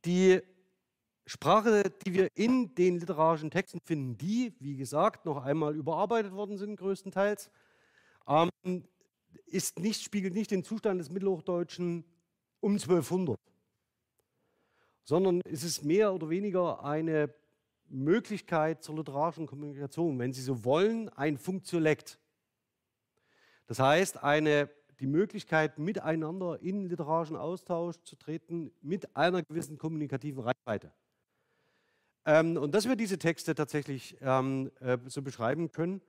[0.05, 0.39] die
[1.25, 6.57] Sprache, die wir in den literarischen Texten finden, die, wie gesagt, noch einmal überarbeitet worden
[6.57, 7.51] sind, größtenteils,
[8.25, 8.49] ähm,
[9.47, 12.05] ist nicht, spiegelt nicht den Zustand des Mittelhochdeutschen
[12.61, 13.37] um 1200,
[15.03, 17.33] sondern es ist mehr oder weniger eine
[17.89, 22.20] Möglichkeit zur literarischen Kommunikation, wenn Sie so wollen, ein Funktiolekt.
[23.71, 30.43] Das heißt, eine die Möglichkeit, miteinander in literarischen Austausch zu treten mit einer gewissen kommunikativen
[30.43, 30.91] Reichweite.
[32.25, 36.01] Ähm, und dass wir diese Texte tatsächlich ähm, äh, so beschreiben können,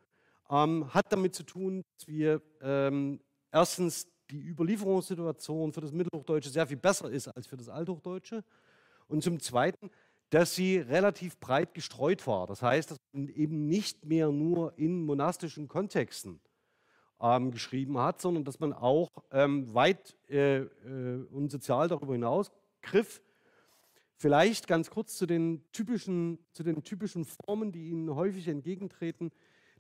[0.50, 3.20] ähm, hat damit zu tun, dass wir ähm,
[3.52, 8.42] erstens die Überlieferungssituation für das Mittelhochdeutsche sehr viel besser ist als für das Althochdeutsche
[9.06, 9.88] und zum Zweiten,
[10.30, 12.48] dass sie relativ breit gestreut war.
[12.48, 16.40] Das heißt, dass man eben nicht mehr nur in monastischen Kontexten
[17.22, 22.50] ähm, geschrieben hat, sondern dass man auch ähm, weit äh, äh, und sozial darüber hinaus
[22.82, 23.22] griff.
[24.16, 29.30] Vielleicht ganz kurz zu den, typischen, zu den typischen Formen, die Ihnen häufig entgegentreten.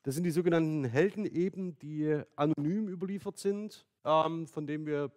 [0.04, 5.12] Das sind die sogenannten Heldeneben, die anonym überliefert sind, ähm, von denen wir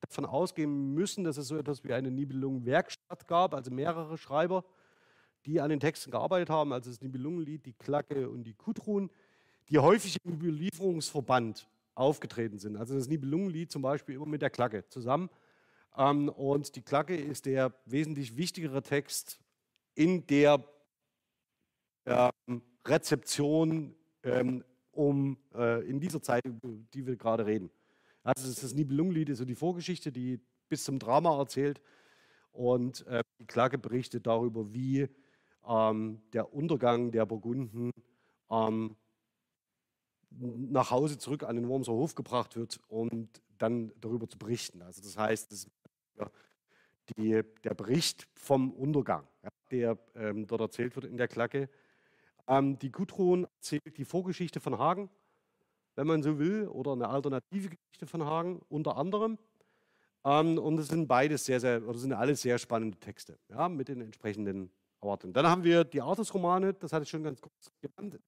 [0.00, 4.64] davon ausgehen müssen, dass es so etwas wie eine Nibelungen-Werkstatt gab, also mehrere Schreiber,
[5.44, 9.10] die an den Texten gearbeitet haben, also das Nibelungenlied, die Klacke und die Kudrun
[9.70, 12.76] die häufig im Überlieferungsverband aufgetreten sind.
[12.76, 15.30] Also das Nibelungenlied zum Beispiel immer mit der Klacke zusammen.
[15.96, 19.40] Ähm, und die Klacke ist der wesentlich wichtigere Text
[19.94, 20.64] in der
[22.06, 26.42] ähm, Rezeption ähm, um, äh, in dieser Zeit,
[26.94, 27.70] die wir gerade reden.
[28.22, 31.80] Also das Nibelungenlied ist so die Vorgeschichte, die bis zum Drama erzählt.
[32.52, 35.08] Und äh, die Klacke berichtet darüber, wie
[35.62, 37.92] der Untergang der Burgunden
[40.30, 44.82] nach Hause zurück an den Wormser Hof gebracht wird und dann darüber zu berichten.
[44.82, 45.66] Also das heißt, das
[47.16, 51.68] die, der Bericht vom Untergang, ja, der ähm, dort erzählt wird in der Klacke.
[52.46, 55.10] Ähm, die Gudrun erzählt die Vorgeschichte von Hagen,
[55.96, 59.38] wenn man so will, oder eine alternative Geschichte von Hagen unter anderem.
[60.24, 63.88] Ähm, und es sind beides sehr, sehr, oder sind alles sehr spannende Texte, ja, mit
[63.88, 65.32] den entsprechenden Erwartungen.
[65.32, 68.20] Dann haben wir die Artus-Romane, das hatte ich schon ganz kurz genannt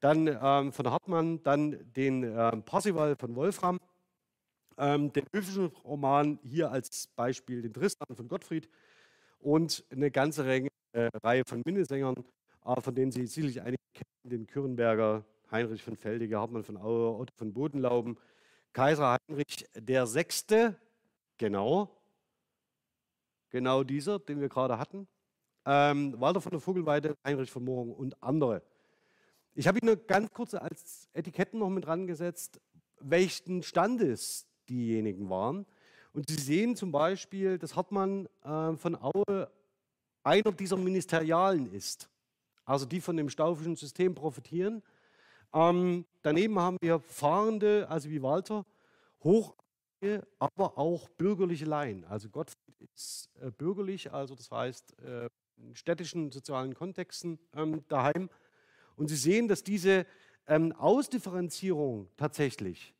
[0.00, 3.78] dann ähm, von Hartmann, dann den ähm, Parsival von Wolfram,
[4.78, 8.68] ähm, den höfischen Roman hier als Beispiel den Tristan von Gottfried.
[9.38, 12.16] Und eine ganze Reihe, äh, Reihe von Minnesängern,
[12.64, 17.18] äh, von denen Sie sicherlich einige kennen, den Kürrenberger, Heinrich von Feldige, Hartmann von Aue,
[17.18, 18.18] Otto von Bodenlauben,
[18.72, 20.76] Kaiser Heinrich der Sechste,
[21.38, 21.90] genau,
[23.50, 25.08] genau dieser, den wir gerade hatten,
[25.66, 28.62] ähm, Walter von der Vogelweide, Heinrich von Morgen und andere.
[29.54, 32.60] Ich habe Ihnen ganz kurz als Etiketten noch mit dran gesetzt,
[33.00, 35.66] welchen Standes diejenigen waren.
[36.12, 39.50] Und Sie sehen zum Beispiel, dass Hartmann äh, von Aue
[40.22, 42.08] einer dieser Ministerialen ist,
[42.64, 44.82] also die von dem staufischen System profitieren.
[45.52, 48.64] Ähm, daneben haben wir Fahrende, also wie Walter,
[49.24, 49.56] hoch,
[50.38, 52.04] aber auch bürgerliche Laien.
[52.04, 58.30] Also Gottfried ist äh, bürgerlich, also das heißt äh, in städtischen sozialen Kontexten ähm, daheim.
[59.00, 60.04] Und Sie sehen, dass diese
[60.46, 62.92] ähm, Ausdifferenzierung tatsächlich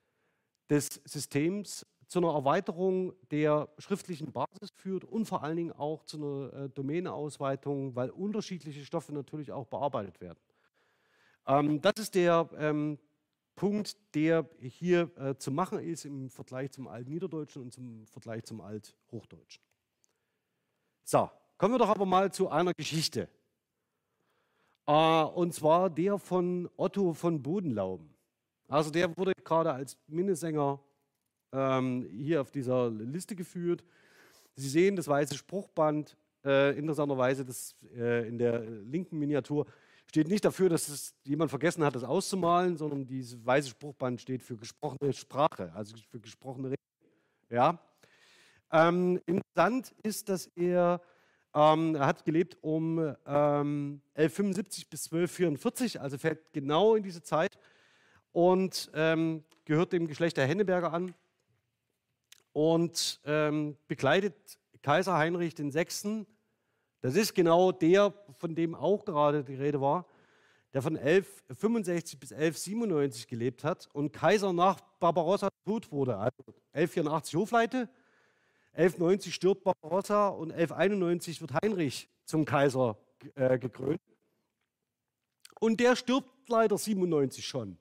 [0.71, 6.17] des Systems zu einer Erweiterung der schriftlichen Basis führt und vor allen Dingen auch zu
[6.17, 10.39] einer äh, Domäneausweitung, weil unterschiedliche Stoffe natürlich auch bearbeitet werden.
[11.47, 12.99] Ähm, das ist der ähm,
[13.55, 18.63] Punkt, der hier äh, zu machen ist im Vergleich zum Altniederdeutschen und zum Vergleich zum
[18.63, 19.63] Althochdeutschen.
[21.05, 23.29] So, kommen wir doch aber mal zu einer Geschichte.
[24.87, 28.11] Äh, und zwar der von Otto von Bodenlauben.
[28.69, 30.81] Also der wurde gerade als Minnesänger
[31.53, 33.85] ähm, hier auf dieser Liste geführt.
[34.55, 39.66] Sie sehen das weiße Spruchband, äh, interessanterweise das, äh, in der linken Miniatur
[40.11, 44.43] steht nicht dafür, dass es jemand vergessen hat, das auszumalen, sondern dieses weiße Spruchband steht
[44.43, 46.83] für gesprochene Sprache, also für gesprochene Rede.
[47.49, 47.79] Ja?
[48.73, 51.01] Ähm, interessant ist, dass er,
[51.55, 57.59] ähm, er hat gelebt um ähm, 1175 bis 1244, also fällt genau in diese Zeit
[58.33, 61.15] und ähm, gehört dem Geschlecht der Henneberger an
[62.53, 64.35] und ähm, begleitet
[64.83, 66.27] Kaiser Heinrich VI
[67.01, 70.07] das ist genau der, von dem auch gerade die Rede war,
[70.73, 76.17] der von 1165 bis 1197 gelebt hat und Kaiser nach Barbarossa tot wurde.
[76.17, 77.89] Also 1184 Hofleite,
[78.72, 82.96] 1190 stirbt Barbarossa und 1191 wird Heinrich zum Kaiser
[83.35, 84.00] äh, gekrönt.
[85.59, 87.78] Und der stirbt leider 97 schon.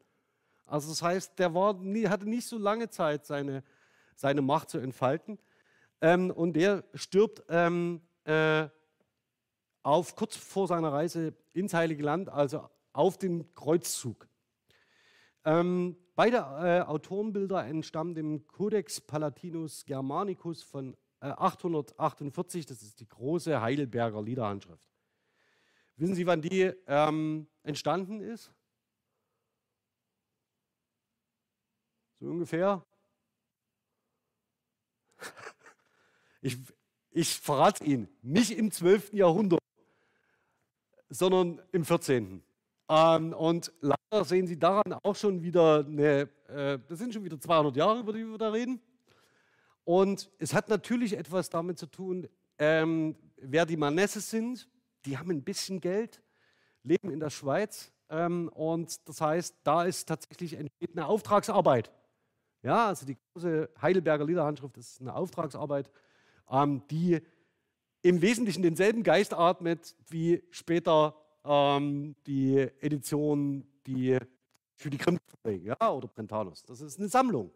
[0.66, 1.76] Also das heißt, der war
[2.10, 3.64] hatte nicht so lange Zeit, seine,
[4.16, 5.40] seine Macht zu entfalten.
[6.02, 8.68] Ähm, und der stirbt ähm, äh,
[9.82, 14.29] auf, kurz vor seiner Reise ins Heilige Land, also auf den Kreuzzug.
[15.50, 22.68] Ähm, beide äh, Autorenbilder entstammen dem Codex Palatinus Germanicus von äh, 848.
[22.68, 24.88] Das ist die große Heidelberger Liederhandschrift.
[25.96, 28.54] Wissen Sie, wann die ähm, entstanden ist?
[32.20, 32.86] So ungefähr?
[36.42, 36.58] Ich,
[37.12, 39.12] ich verrate Ihnen, nicht im 12.
[39.12, 39.60] Jahrhundert,
[41.10, 42.42] sondern im 14.
[42.90, 47.40] Ähm, und leider sehen Sie daran auch schon wieder eine, äh, das sind schon wieder
[47.40, 48.82] 200 Jahre, über die wir da reden.
[49.84, 54.68] Und es hat natürlich etwas damit zu tun, ähm, wer die Manesse sind.
[55.06, 56.22] Die haben ein bisschen Geld,
[56.84, 57.92] leben in der Schweiz.
[58.10, 61.92] Ähm, und das heißt, da ist tatsächlich eine Auftragsarbeit.
[62.64, 65.90] Ja, also die große Heidelberger Liederhandschrift ist eine Auftragsarbeit,
[66.50, 67.22] ähm, die
[68.02, 71.16] im Wesentlichen denselben Geist atmet wie später
[71.50, 74.18] ähm, die Edition, die
[74.76, 76.64] für die Grimm-Verträge ja, oder Brentanos.
[76.64, 77.52] Das ist eine Sammlung.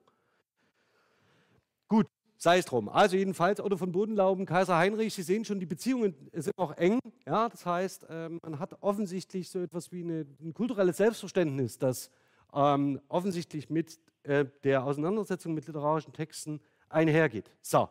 [1.88, 2.90] Gut, sei es drum.
[2.90, 7.00] Also jedenfalls Otto von Bodenlauben, Kaiser Heinrich, Sie sehen schon, die Beziehungen sind auch eng.
[7.26, 12.10] Ja, das heißt, ähm, man hat offensichtlich so etwas wie eine, ein kulturelles Selbstverständnis, das
[12.52, 17.52] ähm, offensichtlich mit äh, der Auseinandersetzung mit literarischen Texten einhergeht.
[17.62, 17.90] So,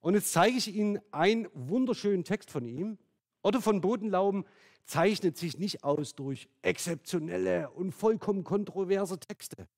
[0.00, 2.98] und jetzt zeige ich Ihnen einen wunderschönen Text von ihm.
[3.42, 4.44] Otto von Bodenlauben
[4.84, 9.68] zeichnet sich nicht aus durch exzeptionelle und vollkommen kontroverse Texte.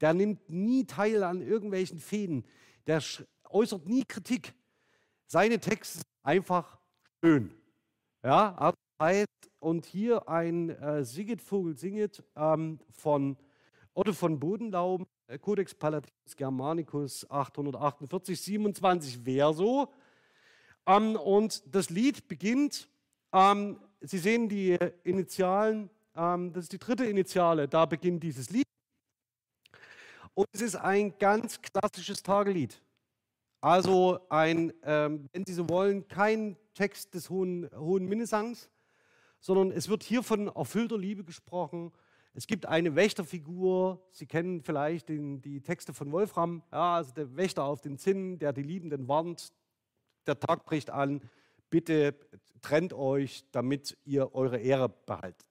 [0.00, 2.44] Der nimmt nie teil an irgendwelchen Fäden.
[2.86, 3.02] Der
[3.50, 4.54] äußert nie Kritik.
[5.26, 6.78] Seine Texte sind einfach
[7.22, 7.54] schön.
[8.22, 13.36] Ja, heißt, und hier ein äh, Sigit Vogel singet ähm, von
[13.94, 15.06] Otto von Bodenlauben.
[15.26, 19.92] Äh, Codex Palatinus Germanicus 848, 27 Verso.
[20.86, 22.88] Ähm, und das Lied beginnt,
[23.36, 28.66] ähm, Sie sehen die Initialen, ähm, das ist die dritte Initiale, da beginnt dieses Lied.
[30.34, 32.80] Und es ist ein ganz klassisches Tagelied.
[33.60, 38.70] Also ein, ähm, wenn Sie so wollen, kein Text des hohen, hohen Minnesangs,
[39.40, 41.92] sondern es wird hier von erfüllter Liebe gesprochen,
[42.34, 47.34] es gibt eine Wächterfigur, Sie kennen vielleicht den, die Texte von Wolfram, ja, also der
[47.34, 49.52] Wächter auf den Zinnen, der die Liebenden warnt,
[50.26, 51.22] der Tag bricht an,
[51.70, 52.14] bitte
[52.62, 55.46] trennt euch, damit ihr eure Ehre behaltet.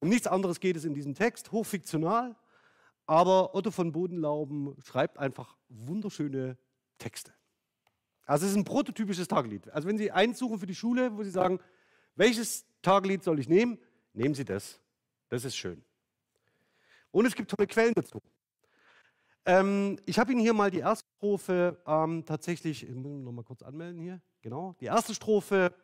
[0.00, 2.36] Um nichts anderes geht es in diesem Text, hochfiktional,
[3.06, 6.58] aber Otto von Bodenlauben schreibt einfach wunderschöne
[6.98, 7.32] Texte.
[8.26, 9.70] Also es ist ein prototypisches Taglied.
[9.70, 11.58] Also wenn Sie eins suchen für die Schule, wo Sie sagen,
[12.14, 13.78] welches Taglied soll ich nehmen,
[14.12, 14.80] nehmen Sie das.
[15.30, 15.82] Das ist schön.
[17.10, 18.20] Und es gibt tolle Quellen dazu.
[19.46, 21.08] Ähm, ich habe Ihnen hier mal die erste
[21.86, 25.74] ähm, tatsächlich, ich muss mich noch mal kurz anmelden hier, genau, die erste Strophe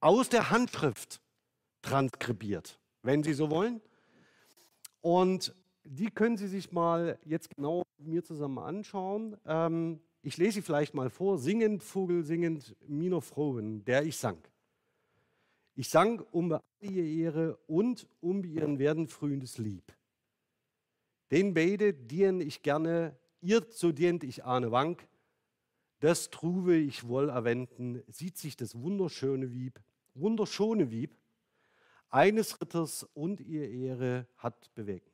[0.00, 1.20] aus der Handschrift
[1.82, 3.80] transkribiert, wenn Sie so wollen.
[5.00, 5.54] Und
[5.84, 9.36] die können Sie sich mal jetzt genau mit mir zusammen anschauen.
[9.46, 11.38] Ähm, ich lese sie vielleicht mal vor.
[11.38, 14.38] Singend, Vogel singend, Miner Frohen, der ich sang.
[15.74, 19.94] Ich sang um ihr Ehre und um ihren werden frühendes Lieb.
[21.30, 25.06] Den beide dien ich gerne, ihr so dient ich ahne Wank,
[26.00, 29.80] das truwe ich wohl erwenden, sieht sich das wunderschöne Wieb,
[30.14, 31.16] wunderschöne Wieb,
[32.08, 35.12] eines Ritters und ihr Ehre hat bewegt.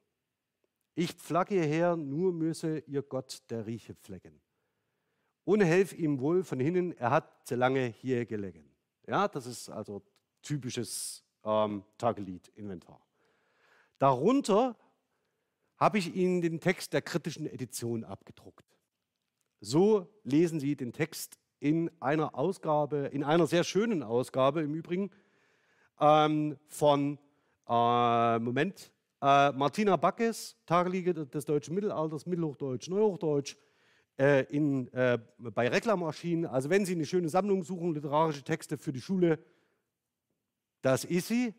[0.94, 4.40] Ich pflacke hierher, nur müsse ihr Gott der Rieche pflecken.
[5.44, 8.64] Ohne helf ihm wohl von hinnen, er hat zu lange hier gelegen.
[9.06, 10.02] Ja, das ist also
[10.42, 13.00] typisches ähm, Tagelied-Inventar.
[13.98, 14.76] Darunter
[15.76, 18.75] habe ich Ihnen den Text der kritischen Edition abgedruckt.
[19.60, 25.10] So lesen Sie den Text in einer Ausgabe, in einer sehr schönen Ausgabe im Übrigen,
[25.98, 27.18] ähm, von,
[27.68, 28.92] äh, Moment,
[29.22, 33.56] äh, Martina Backes, Tageliege des deutschen Mittelalters, Mittelhochdeutsch, Neuhochdeutsch,
[34.18, 36.46] äh, in, äh, bei Reklam erschienen.
[36.46, 39.38] Also wenn Sie eine schöne Sammlung suchen, literarische Texte für die Schule,
[40.82, 41.54] das ist sie.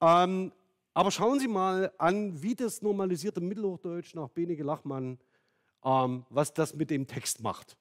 [0.00, 0.52] Ähm,
[0.94, 5.18] aber schauen Sie mal an, wie das normalisierte Mittelhochdeutsch nach Benige Lachmann, ähm,
[5.84, 7.76] was das mit dem Text macht.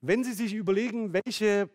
[0.00, 1.68] Wenn Sie sich überlegen, welche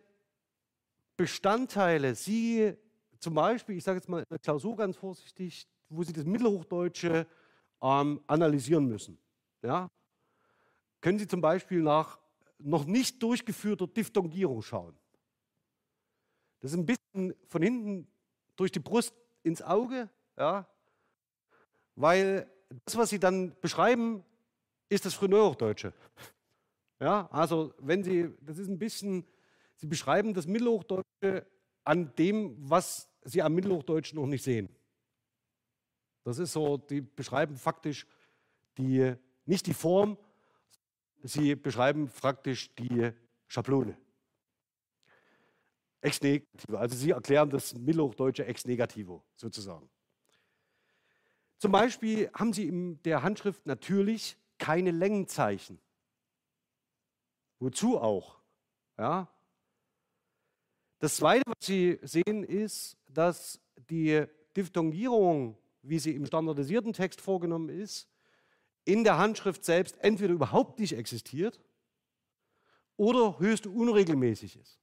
[1.16, 2.76] Bestandteile Sie
[3.20, 7.26] zum Beispiel, ich sage jetzt mal in der Klausur ganz vorsichtig, wo Sie das Mittelhochdeutsche
[7.80, 9.18] ähm, analysieren müssen,
[9.62, 9.88] ja,
[11.00, 12.18] können Sie zum Beispiel nach
[12.58, 14.98] noch nicht durchgeführter Diphthongierung schauen.
[16.60, 18.08] Das ist ein bisschen von hinten
[18.56, 20.68] durch die Brust ins Auge, ja,
[21.94, 22.50] weil
[22.84, 24.24] das, was Sie dann beschreiben,
[24.88, 25.92] ist das Frühneuhochdeutsche.
[27.00, 29.24] Ja, also wenn Sie, das ist ein bisschen,
[29.76, 31.46] Sie beschreiben das Mittelhochdeutsche
[31.84, 34.68] an dem, was Sie am Mittelhochdeutschen noch nicht sehen.
[36.24, 38.06] Das ist so, die beschreiben faktisch
[38.76, 39.14] die,
[39.46, 40.18] nicht die Form,
[41.22, 43.12] sie beschreiben faktisch die
[43.46, 43.96] Schablone.
[46.00, 46.76] Ex negativo.
[46.76, 49.88] Also sie erklären das Mittelhochdeutsche ex negativo sozusagen.
[51.58, 55.78] Zum Beispiel haben sie in der Handschrift natürlich keine Längenzeichen.
[57.58, 58.38] Wozu auch?
[58.96, 59.28] Ja?
[61.00, 64.24] Das Zweite, was Sie sehen, ist, dass die
[64.56, 68.08] Diphthongierung, wie sie im standardisierten Text vorgenommen ist,
[68.84, 71.60] in der Handschrift selbst entweder überhaupt nicht existiert
[72.96, 74.80] oder höchst unregelmäßig ist.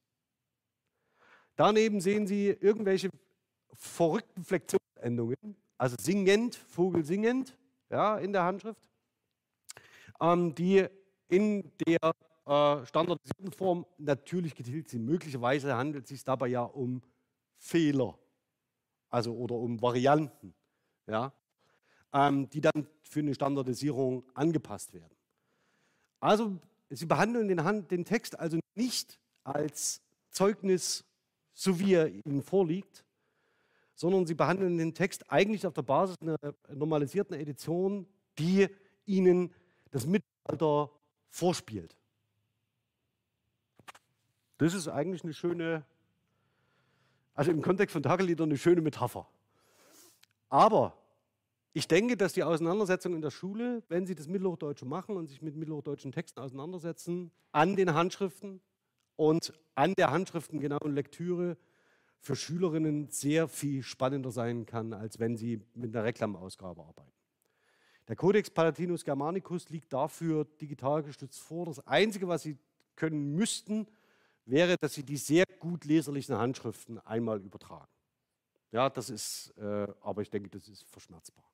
[1.56, 3.10] Daneben sehen Sie irgendwelche
[3.72, 7.56] verrückten Flexionsendungen, also singend, Vogel singend,
[7.90, 8.88] ja, in der Handschrift,
[10.20, 10.86] ähm, die
[11.28, 12.12] in der
[12.46, 15.04] äh, standardisierten Form natürlich getilgt sind.
[15.04, 17.02] Möglicherweise handelt es sich dabei ja um
[17.58, 18.18] Fehler,
[19.10, 20.54] also oder um Varianten,
[21.06, 21.32] ja,
[22.12, 25.16] ähm, die dann für eine Standardisierung angepasst werden.
[26.20, 26.58] Also
[26.88, 30.00] Sie behandeln den, Hand, den Text also nicht als
[30.30, 31.04] Zeugnis
[31.52, 33.04] so wie er Ihnen vorliegt,
[33.96, 36.36] sondern Sie behandeln den Text eigentlich auf der Basis einer
[36.72, 38.06] normalisierten Edition,
[38.38, 38.68] die
[39.06, 39.52] Ihnen
[39.90, 40.90] das Mittelalter
[41.30, 41.96] vorspielt.
[44.58, 45.84] Das ist eigentlich eine schöne,
[47.34, 49.26] also im Kontext von Tageliedern eine schöne Metapher.
[50.48, 50.96] Aber
[51.72, 55.42] ich denke, dass die Auseinandersetzung in der Schule, wenn Sie das Mittelhochdeutsche machen und sich
[55.42, 58.60] mit mittelhochdeutschen Texten auseinandersetzen, an den Handschriften,
[59.16, 61.56] und an der handschriftengenauen Lektüre
[62.20, 67.12] für Schülerinnen sehr viel spannender sein kann, als wenn sie mit einer Reklamausgabe arbeiten.
[68.08, 71.66] Der Codex Palatinus Germanicus liegt dafür digital gestützt vor.
[71.66, 72.56] Das Einzige, was Sie
[72.94, 73.88] können müssten,
[74.44, 77.90] wäre, dass Sie die sehr gut leserlichen Handschriften einmal übertragen.
[78.70, 81.44] Ja, das ist, äh, aber ich denke, das ist verschmerzbar.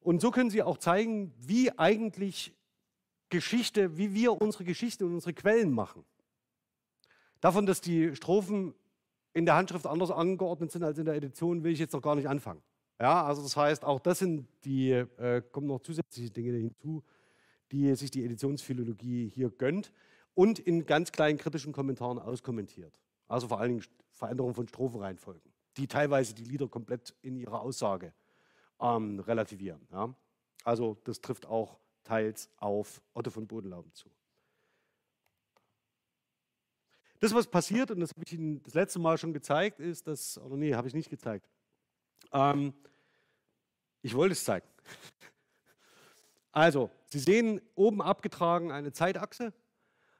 [0.00, 2.54] Und so können Sie auch zeigen, wie eigentlich
[3.28, 6.04] Geschichte, wie wir unsere Geschichte und unsere Quellen machen.
[7.40, 8.74] Davon, dass die Strophen
[9.32, 12.14] in der Handschrift anders angeordnet sind als in der Edition, will ich jetzt noch gar
[12.14, 12.62] nicht anfangen.
[13.00, 17.02] Ja, also das heißt, auch das sind die, äh, kommen noch zusätzliche Dinge hinzu,
[17.72, 19.92] die sich die Editionsphilologie hier gönnt
[20.34, 22.98] und in ganz kleinen kritischen Kommentaren auskommentiert.
[23.28, 28.12] Also vor allen Dingen Veränderungen von Strophenreihenfolgen, die teilweise die Lieder komplett in ihrer Aussage
[28.80, 29.80] ähm, relativieren.
[29.92, 30.14] Ja.
[30.64, 34.10] Also das trifft auch teils auf Otto von Bodenlauben zu.
[37.20, 40.38] Das, was passiert, und das habe ich Ihnen das letzte Mal schon gezeigt, ist, dass,
[40.38, 41.48] oder nee, habe ich nicht gezeigt.
[42.32, 42.72] Ähm,
[44.02, 44.66] ich wollte es zeigen.
[46.52, 49.52] Also, Sie sehen oben abgetragen eine Zeitachse.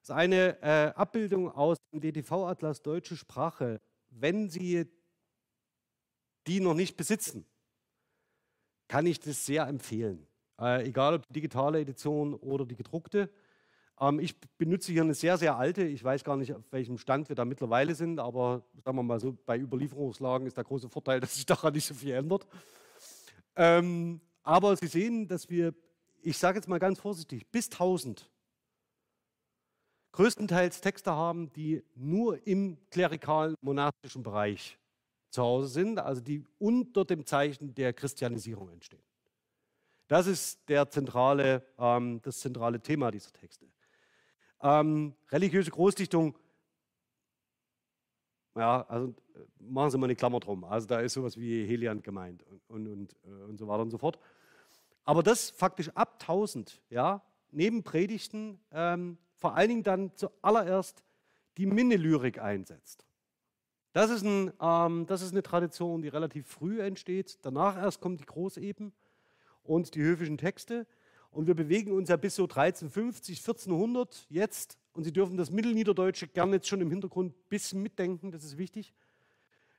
[0.01, 3.81] Das ist eine äh, Abbildung aus dem DTV-Atlas Deutsche Sprache.
[4.11, 4.87] Wenn Sie
[6.47, 7.45] die noch nicht besitzen,
[8.89, 10.27] kann ich das sehr empfehlen.
[10.61, 13.31] Äh, egal ob die digitale Edition oder die gedruckte.
[14.01, 15.85] Ähm, ich benutze hier eine sehr, sehr alte.
[15.85, 19.21] Ich weiß gar nicht, auf welchem Stand wir da mittlerweile sind, aber sagen wir mal
[19.21, 22.47] so, bei Überlieferungslagen ist der große Vorteil, dass sich daran nicht so viel ändert.
[23.57, 25.75] Ähm, aber Sie sehen, dass wir,
[26.23, 28.31] ich sage jetzt mal ganz vorsichtig, bis 1000
[30.13, 34.79] größtenteils Texte haben, die nur im klerikal-monastischen Bereich
[35.31, 39.03] zu Hause sind, also die unter dem Zeichen der Christianisierung entstehen.
[40.09, 43.70] Das ist der zentrale, ähm, das zentrale Thema dieser Texte.
[44.63, 46.37] Ähm, religiöse Großdichtung,
[48.57, 50.65] ja, also äh, machen Sie mal eine Klammer drum.
[50.65, 53.13] Also da ist sowas wie Heliant gemeint und, und, und,
[53.55, 54.19] äh, so weiter und so fort.
[55.05, 61.03] Aber das faktisch ab 1000, ja, neben Predigten, ähm, vor allen Dingen dann zuallererst
[61.57, 63.07] die Minne-Lyrik einsetzt.
[63.93, 67.39] Das ist, ein, ähm, das ist eine Tradition, die relativ früh entsteht.
[67.43, 68.93] Danach erst kommen die Großeben
[69.63, 70.87] und die höfischen Texte.
[71.31, 74.79] Und wir bewegen uns ja bis so 1350, 1400 jetzt.
[74.93, 78.59] Und Sie dürfen das Mittelniederdeutsche gerne jetzt schon im Hintergrund ein bisschen mitdenken, das ist
[78.59, 78.93] wichtig.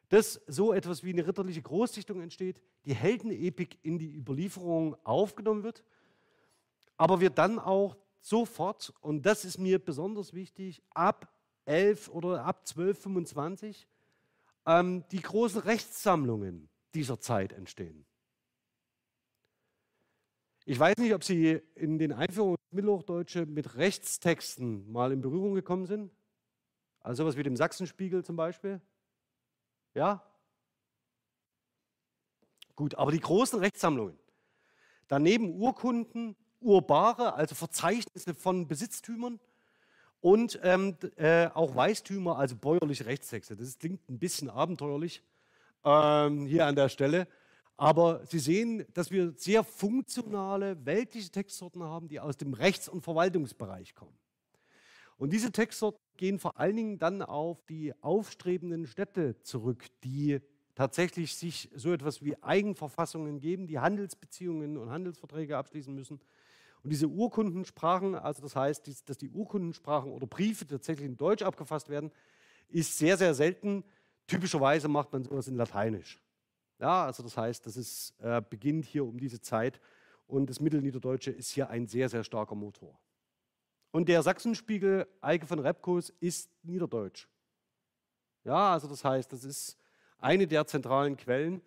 [0.09, 5.83] Dass so etwas wie eine ritterliche Großdichtung entsteht, die Heldenepik in die Überlieferung aufgenommen wird,
[6.97, 11.33] aber wir dann auch sofort, und das ist mir besonders wichtig, ab
[11.65, 13.87] 11 oder ab 1225
[14.65, 18.05] ähm, die großen Rechtssammlungen dieser Zeit entstehen.
[20.65, 25.55] Ich weiß nicht, ob Sie in den Einführungen ins Mittelhochdeutsche mit Rechtstexten mal in Berührung
[25.55, 26.11] gekommen sind.
[26.99, 28.79] Also sowas wie dem Sachsenspiegel zum Beispiel.
[29.95, 30.23] Ja?
[32.75, 34.17] Gut, aber die großen Rechtssammlungen,
[35.07, 39.39] daneben Urkunden, Urbare, also Verzeichnisse von Besitztümern
[40.19, 43.55] und ähm, äh, auch Weistümer, also bäuerliche Rechtstexte.
[43.55, 45.23] Das klingt ein bisschen abenteuerlich
[45.83, 47.27] ähm, hier an der Stelle.
[47.77, 53.01] Aber Sie sehen, dass wir sehr funktionale weltliche Textsorten haben, die aus dem Rechts- und
[53.01, 54.17] Verwaltungsbereich kommen.
[55.17, 60.39] Und diese Textsorten gehen vor allen Dingen dann auf die aufstrebenden Städte zurück, die
[60.75, 66.19] tatsächlich sich so etwas wie Eigenverfassungen geben, die Handelsbeziehungen und Handelsverträge abschließen müssen.
[66.83, 71.89] Und diese Urkundensprachen, also das heißt, dass die Urkundensprachen oder Briefe tatsächlich in Deutsch abgefasst
[71.89, 72.11] werden,
[72.69, 73.83] ist sehr, sehr selten.
[74.25, 76.19] Typischerweise macht man sowas in Lateinisch.
[76.81, 79.79] Ja, also das heißt, das ist, äh, beginnt hier um diese Zeit
[80.25, 82.99] und das Mittelniederdeutsche ist hier ein sehr, sehr starker Motor.
[83.91, 87.27] Und der Sachsenspiegel Eike von Repkos ist Niederdeutsch.
[88.43, 89.77] Ja, also das heißt, das ist
[90.17, 91.61] eine der zentralen Quellen,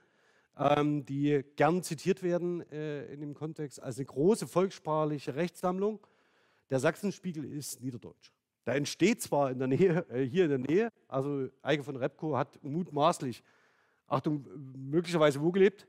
[0.59, 6.05] ähm, die gern zitiert werden äh, in dem Kontext als eine große volkssprachliche Rechtssammlung.
[6.71, 8.33] Der Sachsenspiegel ist Niederdeutsch.
[8.65, 12.37] Da entsteht zwar in der Nähe, äh, hier in der Nähe, also Eike von Repko
[12.37, 13.45] hat mutmaßlich
[14.07, 14.47] Achtung,
[14.77, 15.87] möglicherweise wo gelebt?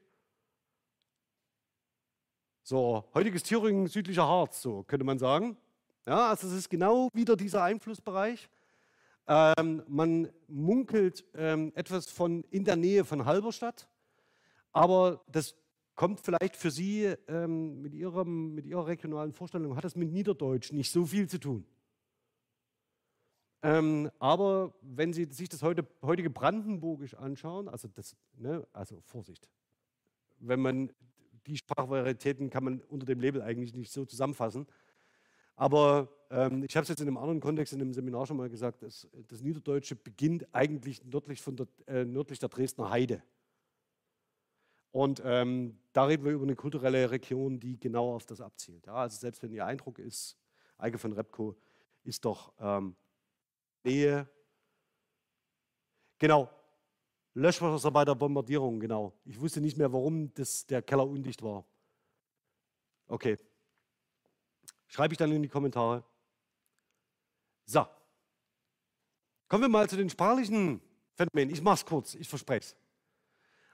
[2.63, 5.57] So, heutiges Thüringen, südlicher Harz, so könnte man sagen.
[6.07, 8.49] Ja, also es ist genau wieder dieser Einflussbereich.
[9.28, 13.88] Ähm, man munkelt ähm, etwas von in der Nähe von Halberstadt,
[14.72, 15.55] aber das
[15.95, 20.72] kommt vielleicht für Sie ähm, mit, Ihrem, mit Ihrer regionalen Vorstellung, hat das mit Niederdeutsch
[20.72, 21.66] nicht so viel zu tun.
[23.66, 29.49] Ähm, aber wenn Sie sich das heute, heutige Brandenburgisch anschauen, also, das, ne, also Vorsicht,
[30.38, 30.91] wenn man
[31.47, 34.68] die Sprachvarietäten kann man unter dem Label eigentlich nicht so zusammenfassen.
[35.55, 38.49] Aber ähm, ich habe es jetzt in einem anderen Kontext in einem Seminar schon mal
[38.49, 43.24] gesagt, das, das Niederdeutsche beginnt eigentlich nördlich, von der, äh, nördlich der Dresdner Heide.
[44.91, 48.86] Und ähm, da reden wir über eine kulturelle Region, die genau auf das abzielt.
[48.86, 50.38] Ja, also selbst wenn Ihr Eindruck ist,
[50.78, 51.55] Eike von Repko
[52.03, 52.95] ist doch ähm,
[53.86, 54.27] Nähe.
[56.19, 56.49] Genau.
[57.33, 59.13] Löschwasser bei der Bombardierung, genau.
[59.25, 61.65] Ich wusste nicht mehr, warum das, der Keller undicht war.
[63.07, 63.38] Okay.
[64.88, 66.03] Schreibe ich dann in die Kommentare.
[67.65, 67.86] So.
[69.47, 70.81] Kommen wir mal zu den sprachlichen
[71.13, 71.53] Phänomenen.
[71.53, 72.75] Ich mache es kurz, ich verspreche es.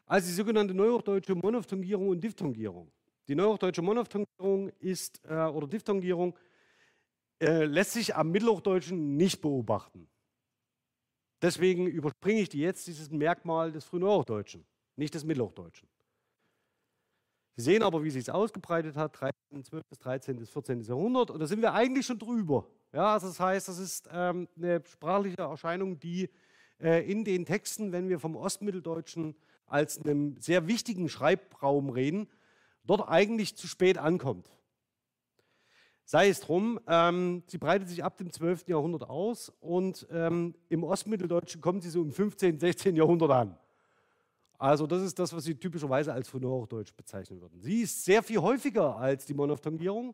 [0.05, 2.91] Also die sogenannte neuhochdeutsche Monophthongierung und Diphthongierung.
[3.28, 6.36] Die neuhochdeutsche Monophthongierung ist, äh, oder Diphthongierung
[7.42, 10.08] äh, lässt sich am Mittelhochdeutschen nicht beobachten.
[11.42, 14.64] Deswegen überspringe ich die jetzt, dieses Merkmal des frühen Hochdeutschen,
[14.96, 15.89] nicht des Mittelhochdeutschen.
[17.56, 19.84] Sie sehen aber, wie sich es ausgebreitet hat, 13, 12.
[19.89, 20.38] bis 13.
[20.38, 20.82] bis 14.
[20.82, 21.32] Jahrhundert.
[21.32, 22.68] Und da sind wir eigentlich schon drüber.
[22.94, 26.30] Ja, also das heißt, das ist ähm, eine sprachliche Erscheinung, die
[26.80, 29.36] äh, in den Texten, wenn wir vom Ostmitteldeutschen
[29.66, 32.28] als einem sehr wichtigen Schreibraum reden,
[32.86, 34.48] dort eigentlich zu spät ankommt.
[36.06, 38.68] Sei es drum, ähm, sie breitet sich ab dem 12.
[38.68, 42.95] Jahrhundert aus und ähm, im Ostmitteldeutschen kommt sie so im 15., 16.
[42.95, 43.58] Jahrhundert an.
[44.62, 47.60] Also das ist das, was Sie typischerweise als Frühhochdeutsch bezeichnen würden.
[47.62, 50.14] Sie ist sehr viel häufiger als die Monophthongierung,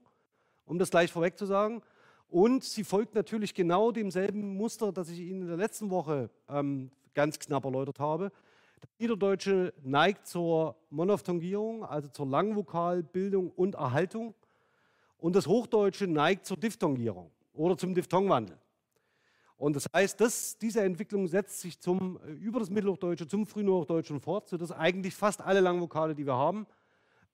[0.63, 1.81] um das gleich vorweg zu sagen.
[2.29, 6.91] Und sie folgt natürlich genau demselben Muster, das ich Ihnen in der letzten Woche ähm,
[7.13, 8.31] ganz knapp erläutert habe.
[8.79, 14.33] Das Niederdeutsche neigt zur Monophthongierung, also zur Langvokalbildung und Erhaltung.
[15.17, 18.57] Und das Hochdeutsche neigt zur Diphthongierung oder zum Diphthongwandel.
[19.57, 24.19] Und das heißt, dass diese Entwicklung setzt sich zum, äh, über das Mittelhochdeutsche zum Frühhochdeutschen
[24.19, 26.67] fort, sodass eigentlich fast alle Langvokale, die wir haben,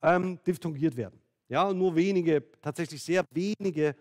[0.01, 1.19] ähm, diphthongiert werden.
[1.49, 3.95] Ja, und nur wenige, tatsächlich sehr wenige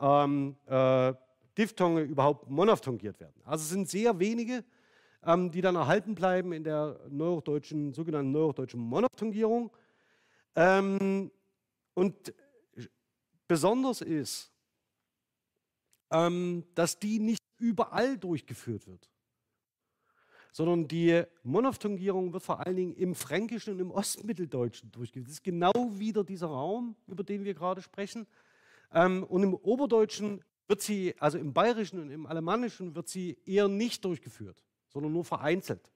[0.00, 1.12] ähm, äh,
[1.58, 3.40] Diphthonge überhaupt monophthongiert werden.
[3.44, 4.64] Also es sind sehr wenige,
[5.24, 9.70] ähm, die dann erhalten bleiben in der neuhochdeutschen, sogenannten neuhochdeutschen Monophthongierung.
[10.54, 11.30] Ähm,
[11.94, 12.32] und
[13.46, 14.52] besonders ist,
[16.10, 19.10] ähm, dass die nicht überall durchgeführt wird,
[20.52, 25.26] sondern die Monophthongierung wird vor allen Dingen im Fränkischen und im Ostmitteldeutschen durchgeführt.
[25.26, 28.26] Das ist genau wieder dieser Raum, über den wir gerade sprechen.
[28.92, 33.68] Ähm, und im Oberdeutschen wird sie, also im Bayerischen und im Alemannischen, wird sie eher
[33.68, 35.90] nicht durchgeführt, sondern nur vereinzelt.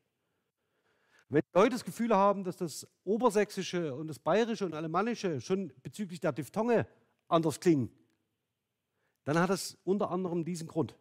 [1.30, 6.20] Wenn Leute das Gefühl haben, dass das Obersächsische und das Bayerische und Alemannische schon bezüglich
[6.20, 6.86] der Diphthonge
[7.28, 7.90] anders klingen,
[9.24, 10.96] dann hat das unter anderem diesen Grund.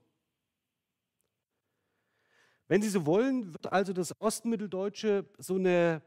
[2.67, 6.01] Wenn Sie so wollen, wird also das Ostmitteldeutsche so eine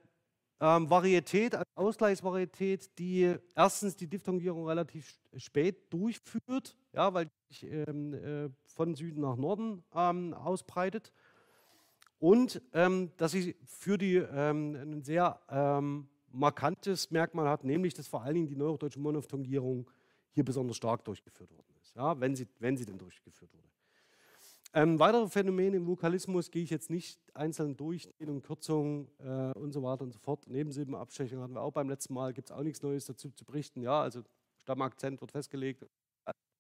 [0.60, 8.12] ähm, Varietät, eine Ausgleichsvarietät, die erstens die Diphthongierung relativ spät durchführt, ja, weil sich ähm,
[8.12, 11.12] äh, von Süden nach Norden ähm, ausbreitet
[12.18, 18.06] und ähm, dass sie für die ähm, ein sehr ähm, markantes Merkmal hat, nämlich dass
[18.06, 19.90] vor allen Dingen die neuhochdeutsche Monophthongierung
[20.32, 23.70] hier besonders stark durchgeführt worden ist, ja, wenn, sie, wenn sie denn durchgeführt wurde.
[24.72, 29.72] Ähm, weitere Phänomene im Vokalismus gehe ich jetzt nicht einzeln durch, und Kürzungen äh, und
[29.72, 30.46] so weiter und so fort.
[30.46, 33.82] Nebensilbenabstechung hatten wir auch beim letzten Mal, gibt es auch nichts Neues dazu zu berichten.
[33.82, 34.22] Ja, also
[34.58, 35.84] Stammakzent wird festgelegt,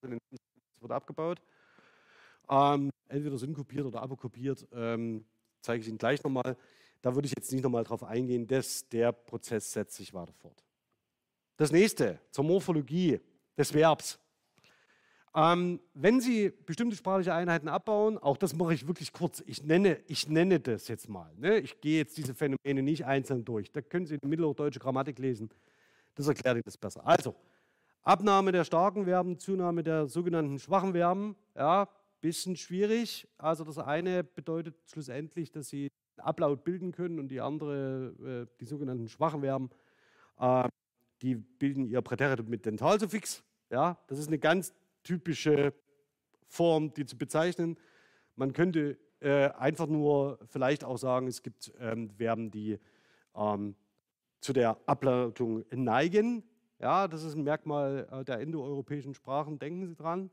[0.02, 1.40] wird abgebaut.
[2.48, 5.24] Ähm, entweder synkopiert oder apokopiert, ähm,
[5.60, 6.56] zeige ich Ihnen gleich nochmal.
[7.02, 10.64] Da würde ich jetzt nicht nochmal drauf eingehen, dass der Prozess setzt sich weiter fort.
[11.56, 13.20] Das nächste, zur Morphologie
[13.60, 14.18] des Verbs.
[15.34, 20.00] Ähm, wenn Sie bestimmte sprachliche Einheiten abbauen, auch das mache ich wirklich kurz, ich nenne,
[20.08, 21.30] ich nenne das jetzt mal.
[21.36, 21.58] Ne?
[21.58, 23.70] Ich gehe jetzt diese Phänomene nicht einzeln durch.
[23.70, 25.48] Da können Sie die mittelhochdeutsche Grammatik lesen.
[26.16, 27.06] Das erklärt Ihnen das besser.
[27.06, 27.36] Also,
[28.02, 31.36] Abnahme der starken Verben, Zunahme der sogenannten schwachen Verben.
[31.54, 31.88] Ja,
[32.20, 33.28] bisschen schwierig.
[33.38, 38.64] Also das eine bedeutet schlussendlich, dass Sie Ablaut bilden können und die andere, äh, die
[38.64, 39.70] sogenannten schwachen Verben,
[40.38, 40.68] äh,
[41.22, 43.42] die bilden ihr Präteritum mit Dentalsuffix.
[43.70, 45.72] Ja, das ist eine ganz typische
[46.48, 47.78] Form, die zu bezeichnen.
[48.34, 52.78] Man könnte äh, einfach nur vielleicht auch sagen, es gibt ähm, Verben, die
[53.34, 53.76] ähm,
[54.40, 56.42] zu der Ableitung neigen.
[56.80, 60.30] Ja, das ist ein Merkmal äh, der indoeuropäischen Sprachen, denken Sie dran.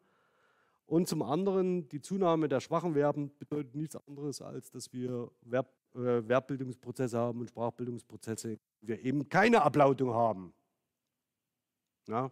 [0.86, 5.70] Und zum anderen, die Zunahme der schwachen Verben bedeutet nichts anderes, als dass wir Verb,
[5.94, 10.54] äh, Verbbildungsprozesse haben und Sprachbildungsprozesse, wir eben keine Ablautung haben.
[12.08, 12.32] Ja,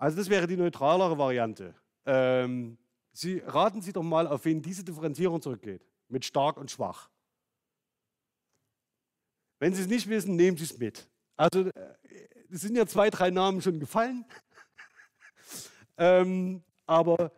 [0.00, 1.74] also das wäre die neutralere Variante.
[2.06, 2.78] Ähm,
[3.12, 5.86] Sie raten Sie doch mal, auf wen diese Differenzierung zurückgeht.
[6.08, 7.10] Mit stark und schwach.
[9.58, 11.06] Wenn Sie es nicht wissen, nehmen Sie es mit.
[11.36, 11.94] Also äh,
[12.50, 14.24] es sind ja zwei, drei Namen schon gefallen.
[15.98, 17.30] ähm, aber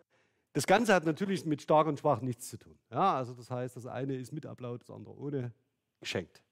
[0.52, 2.78] das Ganze hat natürlich mit stark und schwach nichts zu tun.
[2.92, 5.52] Ja, also das heißt, das eine ist mit Ablaut, das andere ohne
[5.98, 6.44] geschenkt.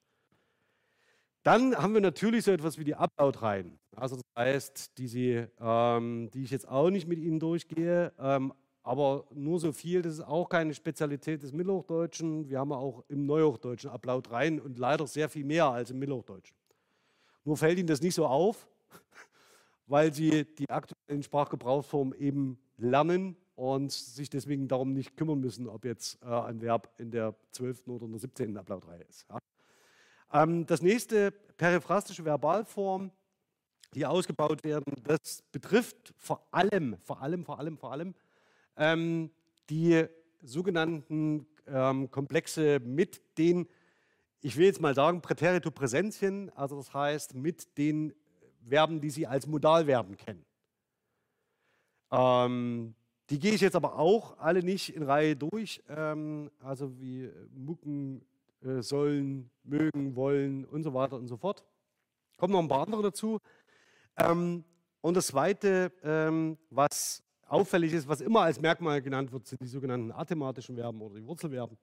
[1.43, 3.79] Dann haben wir natürlich so etwas wie die Ablautreihen.
[3.97, 8.53] Also das heißt, die, sie, ähm, die ich jetzt auch nicht mit Ihnen durchgehe, ähm,
[8.83, 12.49] aber nur so viel, das ist auch keine Spezialität des Mittelhochdeutschen.
[12.49, 16.57] Wir haben auch im Neuhochdeutschen Ablautreihen und leider sehr viel mehr als im Mittelhochdeutschen.
[17.45, 18.67] Nur fällt Ihnen das nicht so auf,
[19.87, 25.85] weil Sie die aktuellen Sprachgebrauchsformen eben lernen und sich deswegen darum nicht kümmern müssen, ob
[25.85, 27.89] jetzt äh, ein Verb in der 12.
[27.89, 28.57] oder in der 17.
[28.57, 29.27] Ablautreihe ist.
[29.29, 29.39] Ja.
[30.33, 33.11] Ähm, das nächste, periphrastische Verbalform,
[33.95, 38.15] die ausgebaut werden, das betrifft vor allem, vor allem, vor allem, vor allem
[38.77, 39.31] ähm,
[39.69, 40.07] die
[40.43, 43.69] sogenannten ähm, Komplexe mit den,
[44.41, 48.15] ich will jetzt mal sagen, Präterito-Präsenzien, also das heißt mit den
[48.67, 50.45] Verben, die Sie als Modalverben kennen.
[52.13, 52.95] Ähm,
[53.29, 58.25] die gehe ich jetzt aber auch alle nicht in Reihe durch, ähm, also wie Mucken,
[58.81, 61.65] sollen, mögen, wollen und so weiter und so fort.
[62.37, 63.39] Kommen noch ein paar andere dazu.
[64.17, 64.65] Ähm,
[65.01, 69.67] und das Zweite, ähm, was auffällig ist, was immer als Merkmal genannt wird, sind die
[69.67, 71.77] sogenannten athematischen Verben oder die Wurzelverben,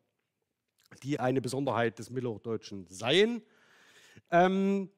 [1.03, 3.41] die eine Besonderheit des Mittelhochdeutschen seien.
[4.31, 4.89] Ähm,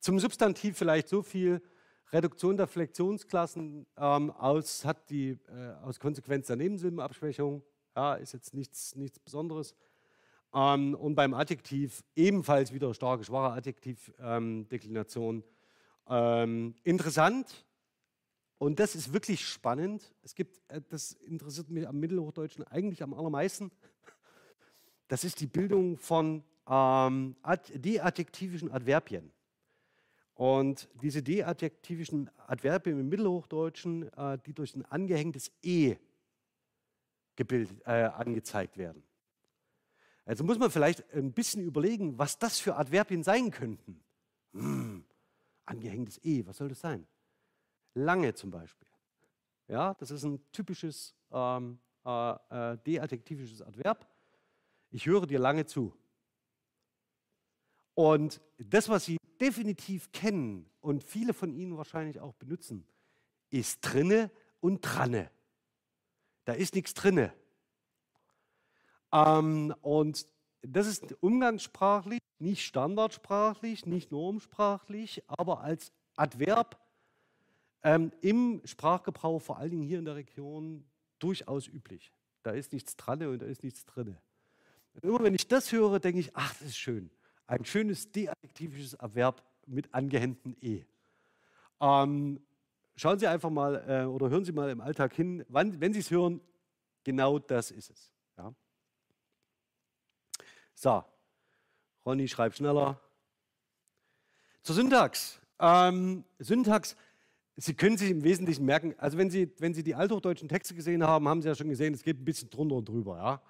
[0.00, 1.62] zum Substantiv vielleicht so viel.
[2.10, 7.62] Reduktion der Flexionsklassen ähm, aus, hat die, äh, aus Konsequenz der Nebensilbenabschwächung,
[7.94, 9.74] ja, ist jetzt nichts, nichts Besonderes.
[10.54, 15.44] Ähm, und beim Adjektiv ebenfalls wieder starke, schwache Adjektivdeklination.
[16.08, 17.66] Ähm, interessant,
[18.58, 20.12] Und das ist wirklich spannend.
[20.22, 23.70] Es gibt, äh, das interessiert mich am Mittelhochdeutschen eigentlich am allermeisten.
[25.06, 27.36] Das ist die Bildung von ähm,
[27.74, 29.30] deadjektivischen Adverbien.
[30.34, 35.96] Und diese deadjektivischen Adverbien im Mittelhochdeutschen, äh, die durch ein angehängtes E
[37.36, 39.02] gebildet, äh, angezeigt werden.
[40.28, 43.98] Also muss man vielleicht ein bisschen überlegen, was das für Adverbien sein könnten.
[44.52, 45.02] Hm,
[45.64, 47.06] angehängtes E, was soll das sein?
[47.94, 48.86] Lange zum Beispiel.
[49.68, 54.06] Ja, das ist ein typisches ähm, äh, äh, deadjektivisches Adverb.
[54.90, 55.96] Ich höre dir lange zu.
[57.94, 62.86] Und das, was Sie definitiv kennen und viele von Ihnen wahrscheinlich auch benutzen,
[63.48, 65.30] ist drinne und dranne.
[66.44, 67.32] Da ist nichts drinne.
[69.12, 70.26] Ähm, und
[70.62, 76.78] das ist umgangssprachlich, nicht standardsprachlich, nicht normsprachlich, aber als Adverb
[77.82, 80.84] ähm, im Sprachgebrauch, vor allen Dingen hier in der Region,
[81.18, 82.12] durchaus üblich.
[82.42, 84.16] Da ist nichts dran und da ist nichts drin.
[85.02, 87.10] Immer wenn ich das höre, denke ich, ach, das ist schön.
[87.46, 90.84] Ein schönes deadjektivisches Erwerb mit angehängtem E.
[91.80, 92.40] Ähm,
[92.96, 96.00] schauen Sie einfach mal äh, oder hören Sie mal im Alltag hin, wann, wenn Sie
[96.00, 96.40] es hören,
[97.04, 98.12] genau das ist es.
[100.80, 101.02] So,
[102.06, 103.00] Ronny schreibt schneller.
[104.62, 105.40] Zur Syntax.
[105.58, 106.94] Ähm, Syntax,
[107.56, 111.02] Sie können sich im Wesentlichen merken, also wenn Sie, wenn Sie die althochdeutschen Texte gesehen
[111.02, 113.42] haben, haben Sie ja schon gesehen, es geht ein bisschen drunter und drüber.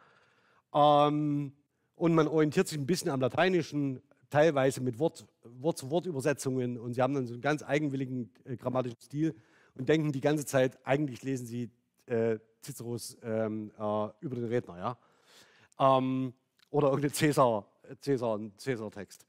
[0.72, 1.06] Ja?
[1.06, 1.52] Ähm,
[1.96, 4.00] und man orientiert sich ein bisschen am Lateinischen,
[4.30, 9.34] teilweise mit Wort-zu-Wort-Übersetzungen und Sie haben dann so einen ganz eigenwilligen äh, grammatischen Stil
[9.74, 11.70] und denken die ganze Zeit, eigentlich lesen Sie
[12.06, 14.78] äh, Ciceros ähm, äh, über den Redner.
[14.78, 15.98] Ja?
[15.98, 16.32] Ähm,
[16.70, 17.66] oder irgendein Cäsar,
[18.00, 19.26] Cäsar, Cäsar-Text.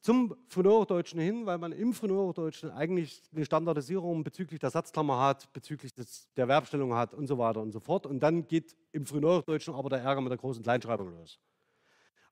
[0.00, 5.92] Zum Frühhochdeutschen hin, weil man im Frühhochdeutschen eigentlich eine Standardisierung bezüglich der Satzklammer hat, bezüglich
[5.92, 8.06] des, der Verbstellung hat und so weiter und so fort.
[8.06, 11.40] Und dann geht im Frühhochdeutschen aber der Ärger mit der großen Kleinschreibung los.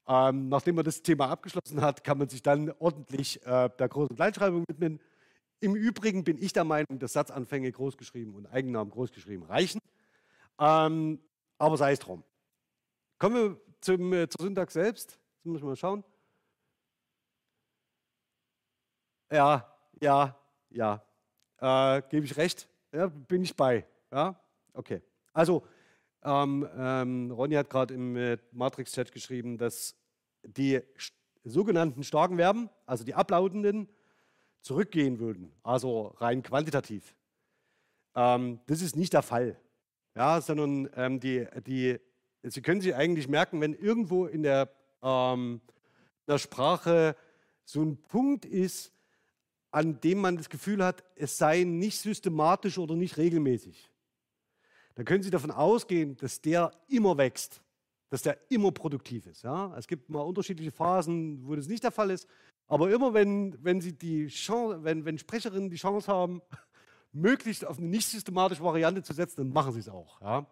[0.07, 4.15] Ähm, nachdem man das Thema abgeschlossen hat, kann man sich dann ordentlich äh, der großen
[4.15, 5.01] Kleinschreibung widmen.
[5.61, 9.81] Im Übrigen bin ich der Meinung, dass Satzanfänge großgeschrieben und Eigennamen großgeschrieben reichen.
[10.61, 11.19] Ähm,
[11.59, 12.23] aber sei es drum.
[13.19, 15.19] Kommen wir zum, äh, zur Syntax selbst.
[15.37, 16.05] Jetzt muss ich mal schauen.
[19.31, 20.39] Ja, ja,
[20.71, 21.05] ja.
[21.59, 22.69] Äh, Gebe ich recht?
[22.93, 23.87] Ja, bin ich bei.
[24.13, 24.41] Ja,
[24.73, 25.03] okay.
[25.33, 25.67] Also,
[26.23, 29.97] ähm, ähm, Ronny hat gerade im äh, Matrix-Chat geschrieben, dass
[30.43, 30.81] die
[31.45, 33.89] sogenannten starken Verben, also die ablautenden,
[34.63, 37.15] zurückgehen würden, also rein quantitativ.
[38.15, 39.61] Ähm, das ist nicht der Fall,
[40.15, 42.01] ja, sondern ähm, die, die
[42.51, 44.71] Sie können sich eigentlich merken, wenn irgendwo in der,
[45.03, 45.61] ähm,
[46.27, 47.17] der Sprache
[47.65, 48.93] so ein Punkt ist,
[49.71, 53.91] an dem man das Gefühl hat, es sei nicht systematisch oder nicht regelmäßig,
[54.95, 57.63] dann können Sie davon ausgehen, dass der immer wächst,
[58.11, 59.43] dass der immer produktiv ist.
[59.43, 59.75] Ja?
[59.77, 62.29] Es gibt mal unterschiedliche Phasen, wo das nicht der Fall ist,
[62.67, 66.43] aber immer wenn, wenn, Sie die Chance, wenn, wenn Sprecherinnen die Chance haben,
[67.13, 70.21] möglichst auf eine nicht systematische Variante zu setzen, dann machen sie es auch.
[70.21, 70.47] Ja?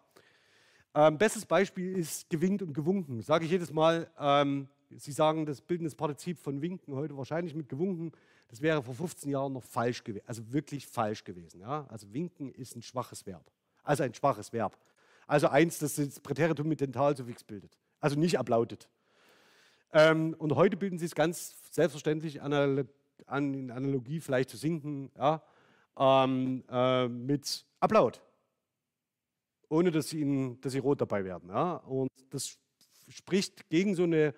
[0.95, 3.21] Ähm, bestes Beispiel ist gewinkt und gewunken.
[3.21, 7.67] Sage ich jedes Mal, ähm, Sie sagen das bildendes Partizip von winken heute wahrscheinlich mit
[7.67, 8.11] gewunken.
[8.47, 11.61] Das wäre vor 15 Jahren noch falsch gewesen, also wirklich falsch gewesen.
[11.61, 11.87] Ja?
[11.89, 13.43] Also winken ist ein schwaches Verb.
[13.83, 14.77] Also ein schwaches Verb.
[15.25, 17.75] Also eins, das das Präteritum mit Dentalsuffix bildet.
[17.99, 18.87] Also nicht ablautet.
[19.93, 22.87] Ähm, und heute bilden Sie es ganz selbstverständlich analog,
[23.25, 25.41] an, in Analogie vielleicht zu sinken ja?
[25.97, 28.21] ähm, äh, mit Ablaut
[29.69, 31.49] ohne dass sie, ihnen, dass sie rot dabei werden.
[31.49, 31.75] Ja?
[31.75, 32.57] Und das
[33.07, 34.33] spricht gegen so, eine,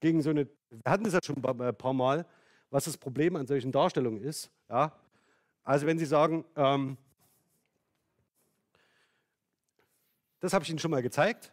[0.00, 2.26] gegen so eine, wir hatten das ja schon ein paar Mal,
[2.70, 4.50] was das Problem an solchen Darstellungen ist.
[4.68, 4.92] Ja?
[5.62, 6.96] Also wenn Sie sagen, ähm,
[10.40, 11.52] das habe ich Ihnen schon mal gezeigt,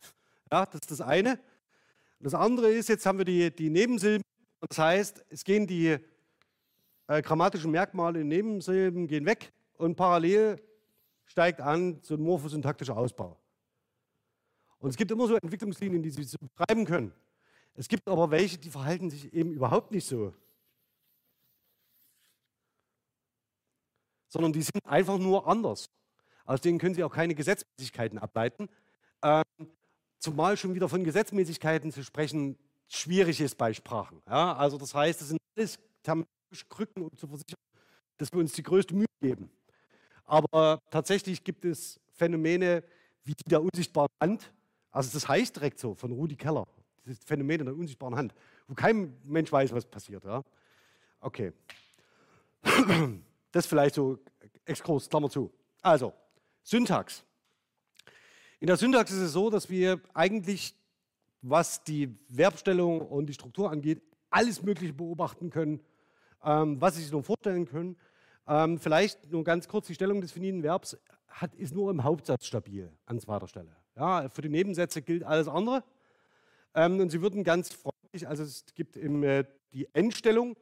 [0.52, 1.40] ja, das ist das eine.
[2.20, 4.24] Das andere ist, jetzt haben wir die, die Nebensilben,
[4.60, 5.98] das heißt, es gehen die
[7.06, 10.60] äh, grammatischen Merkmale in Nebensilben gehen weg und parallel
[11.28, 13.38] steigt an so ein morphosyntaktischer Ausbau.
[14.78, 17.12] Und es gibt immer so Entwicklungslinien, die Sie so beschreiben können.
[17.74, 20.34] Es gibt aber welche, die verhalten sich eben überhaupt nicht so.
[24.28, 25.88] Sondern die sind einfach nur anders.
[26.44, 28.68] Aus denen können Sie auch keine Gesetzmäßigkeiten ableiten.
[29.22, 29.44] Ähm,
[30.18, 32.58] zumal schon wieder von Gesetzmäßigkeiten zu sprechen
[32.88, 34.22] schwierig ist bei Sprachen.
[34.26, 37.60] Ja, also das heißt, das sind alles terminologische Krücken, um zu versichern,
[38.16, 39.50] dass wir uns die größte Mühe geben.
[40.28, 42.84] Aber tatsächlich gibt es Phänomene
[43.24, 44.52] wie die der unsichtbaren Hand.
[44.90, 46.66] Also das heißt direkt so von Rudi Keller,
[47.04, 48.34] dieses Phänomen der unsichtbaren Hand,
[48.68, 50.24] wo kein Mensch weiß, was passiert.
[50.24, 50.44] Ja?
[51.20, 51.52] Okay.
[53.52, 54.18] das vielleicht so
[54.66, 55.50] Exkurs, Klammer zu.
[55.80, 56.12] Also,
[56.62, 57.24] Syntax.
[58.60, 60.74] In der Syntax ist es so, dass wir eigentlich,
[61.40, 65.80] was die Verbstellung und die Struktur angeht, alles Mögliche beobachten können,
[66.44, 67.96] ähm, was Sie sich nur vorstellen können.
[68.48, 70.96] Ähm, vielleicht nur ganz kurz, die Stellung des finiten Verbs
[71.28, 73.76] hat, ist nur im Hauptsatz stabil an zweiter Stelle.
[73.94, 75.84] Ja, für die Nebensätze gilt alles andere.
[76.74, 80.56] Ähm, und Sie würden ganz freundlich, also es gibt im, äh, die Endstellung,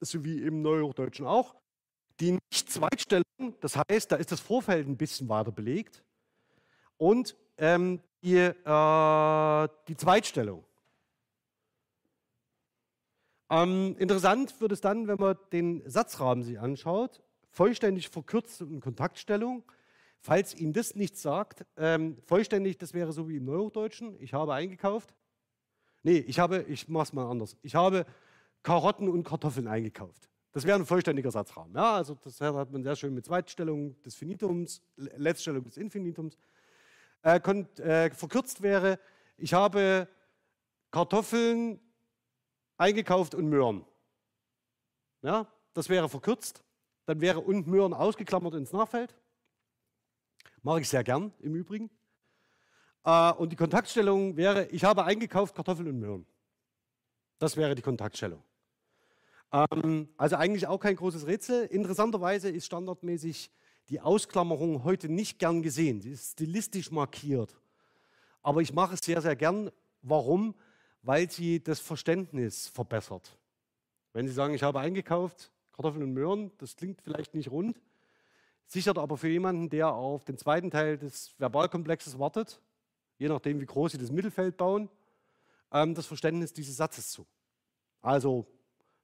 [0.00, 1.54] so wie im Neuhochdeutschen auch,
[2.20, 3.24] die Nicht-Zweitstellung,
[3.60, 6.02] das heißt, da ist das Vorfeld ein bisschen weiter belegt.
[6.96, 10.64] Und ähm, die, äh, die Zweitstellung.
[13.50, 19.62] Ähm, interessant wird es dann, wenn man den Satzrahmen sich anschaut, vollständig verkürzt und Kontaktstellung.
[20.18, 24.16] Falls Ihnen das nichts sagt, ähm, vollständig, das wäre so wie im Neuhochdeutschen.
[24.20, 25.14] Ich habe eingekauft.
[26.02, 27.56] Nee, ich habe, ich mache es mal anders.
[27.62, 28.06] Ich habe
[28.62, 30.30] Karotten und Kartoffeln eingekauft.
[30.52, 31.74] Das wäre ein vollständiger Satzrahmen.
[31.74, 36.38] Ja, also das hat man sehr schön mit Zweitstellung des Finitums, Letztstellung des Infinitums.
[37.22, 38.98] Äh, äh, verkürzt wäre,
[39.36, 40.08] ich habe
[40.90, 41.80] Kartoffeln
[42.76, 43.84] eingekauft und Möhren.
[45.22, 46.64] Ja, das wäre verkürzt.
[47.06, 49.14] Dann wäre und Möhren ausgeklammert ins Nachfeld.
[50.62, 51.90] Mache ich sehr gern im Übrigen.
[53.04, 56.26] Äh, und die Kontaktstellung wäre, ich habe eingekauft Kartoffeln und Möhren.
[57.38, 58.42] Das wäre die Kontaktstellung.
[59.52, 61.66] Ähm, also eigentlich auch kein großes Rätsel.
[61.66, 63.50] Interessanterweise ist standardmäßig
[63.90, 66.00] die Ausklammerung heute nicht gern gesehen.
[66.00, 67.54] Sie ist stilistisch markiert.
[68.42, 69.70] Aber ich mache es sehr, sehr gern.
[70.02, 70.54] Warum?
[71.04, 73.36] Weil sie das Verständnis verbessert.
[74.14, 77.80] Wenn Sie sagen, ich habe eingekauft Kartoffeln und Möhren, das klingt vielleicht nicht rund,
[78.66, 82.60] sichert aber für jemanden, der auf den zweiten Teil des Verbalkomplexes wartet,
[83.18, 84.88] je nachdem, wie groß Sie das Mittelfeld bauen,
[85.72, 87.26] ähm, das Verständnis dieses Satzes zu.
[88.00, 88.46] Also,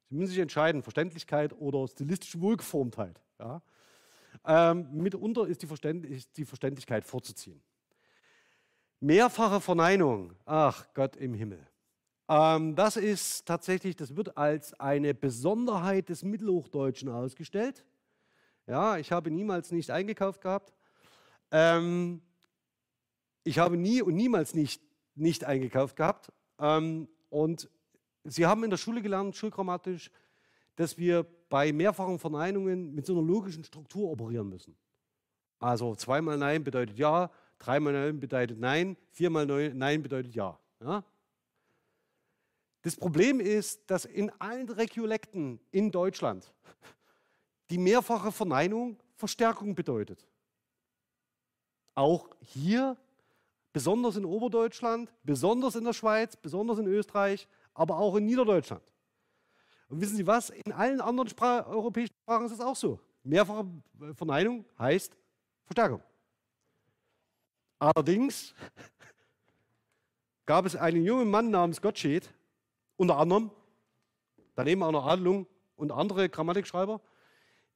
[0.09, 3.21] Sie müssen sich entscheiden, Verständlichkeit oder stilistische Wohlgeformtheit.
[3.39, 3.63] Ja?
[4.47, 7.61] Ähm, mitunter ist die, ist die Verständlichkeit vorzuziehen.
[9.01, 11.70] Mehrfache Verneinung, ach Gott im Himmel.
[12.31, 17.85] Ähm, das ist tatsächlich, das wird als eine Besonderheit des Mittelhochdeutschen ausgestellt.
[18.69, 20.73] Ja, ich habe niemals nicht eingekauft gehabt.
[21.51, 22.23] Ähm,
[23.43, 24.81] ich habe nie und niemals nicht,
[25.17, 26.33] nicht eingekauft gehabt.
[26.61, 27.69] Ähm, und
[28.23, 30.13] Sie haben in der Schule gelernt, schulgrammatisch,
[30.77, 34.77] dass wir bei mehrfachen Verneinungen mit so einer logischen Struktur operieren müssen.
[35.59, 40.61] Also zweimal Nein bedeutet Ja, dreimal Nein bedeutet Nein, viermal Nein bedeutet Ja.
[40.81, 41.03] ja?
[42.83, 46.53] Das Problem ist, dass in allen Regiolekten in Deutschland
[47.69, 50.27] die mehrfache Verneinung Verstärkung bedeutet.
[51.95, 52.97] Auch hier,
[53.73, 58.83] besonders in Oberdeutschland, besonders in der Schweiz, besonders in Österreich, aber auch in Niederdeutschland.
[59.89, 60.51] Und wissen Sie was?
[60.51, 62.99] In allen anderen Spra europäischen Sprachen ist es auch so.
[63.23, 63.67] Mehrfache
[64.15, 65.15] Verneinung heißt
[65.65, 66.03] Verstärkung.
[67.79, 68.55] Allerdings
[70.47, 72.33] gab es einen jungen Mann namens Gottsched,
[73.01, 73.51] unter anderem,
[74.55, 77.01] daneben auch noch Adelung und andere Grammatikschreiber,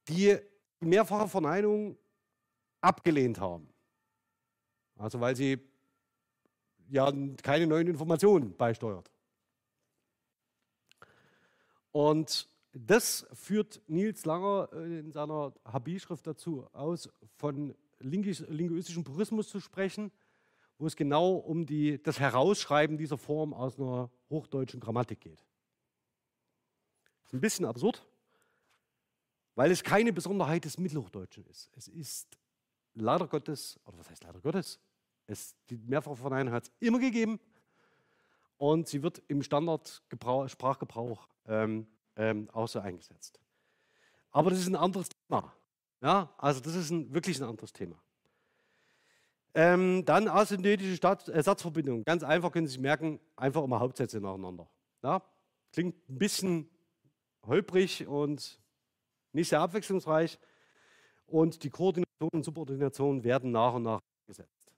[0.06, 0.36] die
[0.80, 1.96] mehrfache Verneinung
[2.82, 3.66] abgelehnt haben.
[4.98, 5.58] Also weil sie
[6.90, 7.10] ja
[7.42, 9.10] keine neuen Informationen beisteuert.
[11.90, 17.08] Und das führt Nils Langer äh, in seiner Habi-Schrift dazu aus,
[17.38, 20.12] von linguistischem Purismus zu sprechen
[20.78, 25.44] wo es genau um die, das Herausschreiben dieser Form aus einer hochdeutschen Grammatik geht.
[27.22, 28.04] Das ist ein bisschen absurd,
[29.54, 31.70] weil es keine Besonderheit des Mittelhochdeutschen ist.
[31.76, 32.36] Es ist
[32.94, 34.80] leider Gottes, oder was heißt leider Gottes?
[35.26, 37.40] Es, die Mehrfachverneinung hat es immer gegeben
[38.58, 43.40] und sie wird im Standardsprachgebrauch ähm, ähm, auch so eingesetzt.
[44.30, 45.54] Aber das ist ein anderes Thema.
[46.02, 47.96] Ja, also das ist ein, wirklich ein anderes Thema.
[49.54, 52.02] Ähm, dann asynthetische Stat äh.
[52.04, 54.68] Ganz einfach können Sie sich merken, einfach immer Hauptsätze nacheinander.
[55.02, 55.22] Ja?
[55.72, 56.68] Klingt ein bisschen
[57.46, 58.60] holprig und
[59.32, 60.38] nicht sehr abwechslungsreich.
[61.26, 64.72] Und die Koordination und Subordination werden nach und nach gesetzt.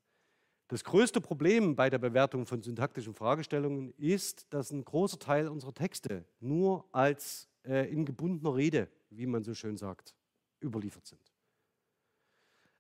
[0.69, 5.73] Das größte Problem bei der Bewertung von syntaktischen Fragestellungen ist, dass ein großer Teil unserer
[5.73, 10.15] Texte nur als äh, in gebundener Rede, wie man so schön sagt,
[10.61, 11.21] überliefert sind.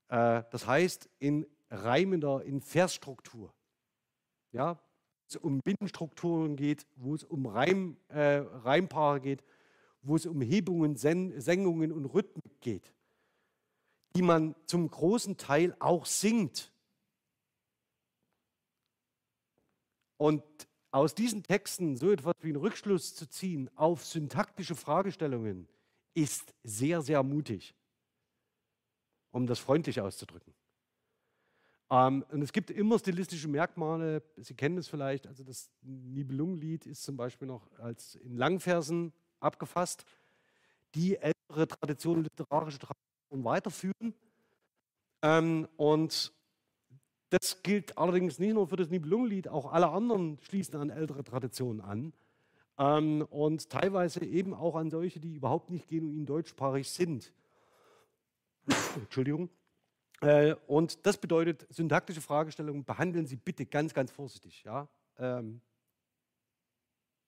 [0.09, 3.53] Äh, das heißt, in reimender, in Versstruktur.
[4.53, 4.79] Ja,
[5.29, 9.43] es um Binnenstrukturen geht, wo es um Reim, äh, Reimpaare geht,
[10.03, 12.93] wo es um Hebungen, Sen Senkungen und Rhythmen geht,
[14.15, 16.73] die man zum großen Teil auch singt.
[20.17, 20.43] Und
[20.91, 25.69] aus diesen Texten so etwas wie einen Rückschluss zu ziehen auf syntaktische Fragestellungen
[26.15, 27.75] ist sehr, sehr mutig,
[29.33, 30.56] um das freundlich auszudrücken.
[31.91, 37.05] Ähm, und es gibt immer stilistische Merkmale, Sie kennen es vielleicht, also das Nibelungenlied ist
[37.05, 40.05] zum Beispiel noch als in Langversen abgefasst,
[40.95, 44.15] die ältere Tradition, literarische Tradition weiterführen.
[45.23, 46.33] Ähm, und
[47.31, 51.81] das gilt allerdings nicht nur für das Nibelungenlied, auch alle anderen schließen an ältere Traditionen
[51.81, 52.13] an.
[52.79, 57.33] Ähm, und teilweise eben auch an solche, die überhaupt nicht genuin deutschsprachig sind.
[58.97, 59.51] Entschuldigung.
[60.21, 64.63] Äh, und das bedeutet, syntaktische Fragestellungen behandeln Sie bitte ganz, ganz vorsichtig.
[64.65, 64.89] Ja?
[65.19, 65.61] Ähm,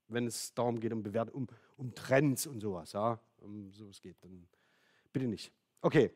[0.09, 2.93] wenn es darum geht, um, Bewert um, um Trends und sowas.
[2.93, 3.21] Ja?
[3.39, 4.49] Um sowas geht, dann
[5.13, 5.53] bitte nicht.
[5.81, 6.11] Okay,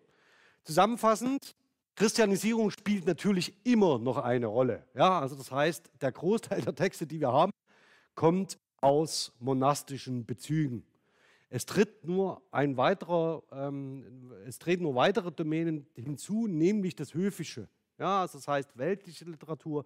[0.64, 1.54] zusammenfassend,
[1.94, 4.86] Christianisierung spielt natürlich immer noch eine Rolle.
[4.94, 5.20] Ja?
[5.20, 7.52] Also das heißt, der Großteil der Texte, die wir haben,
[8.14, 10.84] kommt aus monastischen Bezügen.
[11.54, 17.68] Es tritt nur ein weiterer, ähm, es treten nur weitere Domänen hinzu, nämlich das Höfische.
[17.98, 19.84] Ja, also das heißt weltliche Literatur,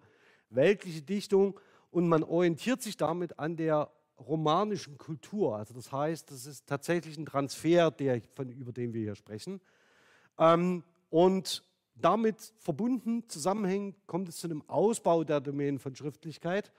[0.49, 1.59] weltliche Dichtung
[1.91, 5.57] und man orientiert sich damit an der romanischen Kultur.
[5.57, 9.59] Also das heißt, das ist tatsächlich ein Transfer, der, von, über den wir hier sprechen.
[10.39, 11.65] Ähm, und
[11.95, 16.71] damit verbunden, zusammenhängend, kommt es zu einem Ausbau der Domänen von Schriftlichkeit.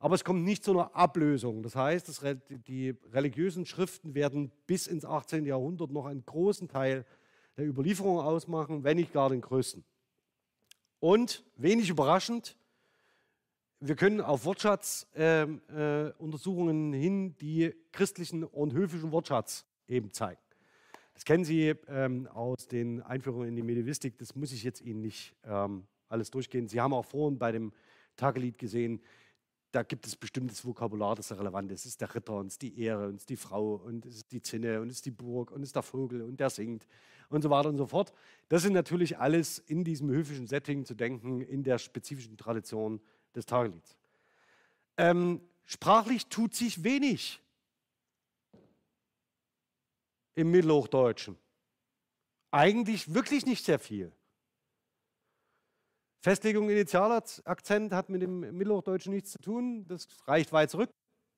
[0.00, 1.62] Aber es kommt nicht zu einer Ablösung.
[1.62, 2.22] Das heißt,
[2.66, 5.44] die religiösen Schriften werden bis ins 18.
[5.44, 7.04] Jahrhundert noch einen großen Teil
[7.56, 9.84] der Überlieferung ausmachen, wenn nicht gar den größten.
[11.00, 12.56] Und wenig überraschend,
[13.80, 20.40] wir können auf Wortschatzuntersuchungen äh, äh, hin die christlichen und höfischen Wortschatz eben zeigen.
[21.14, 25.00] Das kennen Sie ähm, aus den Einführungen in die Medievistik, das muss ich jetzt Ihnen
[25.00, 26.68] nicht ähm, alles durchgehen.
[26.68, 27.72] Sie haben auch vorhin bei dem
[28.16, 29.00] Tagelied gesehen,
[29.70, 31.80] da gibt es bestimmtes Vokabular, das relevant ist.
[31.80, 34.06] Es ist der Ritter und es ist die Ehre und es ist die Frau und
[34.06, 36.40] es ist die Zinne und es ist die Burg und es ist der Vogel und
[36.40, 36.86] der singt
[37.28, 38.12] und so weiter und so fort.
[38.48, 43.00] Das sind natürlich alles in diesem höfischen Setting zu denken, in der spezifischen Tradition
[43.34, 43.96] des Tagelieds.
[44.96, 47.40] Ähm, sprachlich tut sich wenig
[50.34, 51.36] im Mittelhochdeutschen.
[52.50, 54.12] Eigentlich wirklich nicht sehr viel.
[56.20, 59.86] Festlegung Initialakzent hat mit dem Mittelhochdeutschen nichts zu tun.
[59.86, 60.90] Das reicht weit zurück.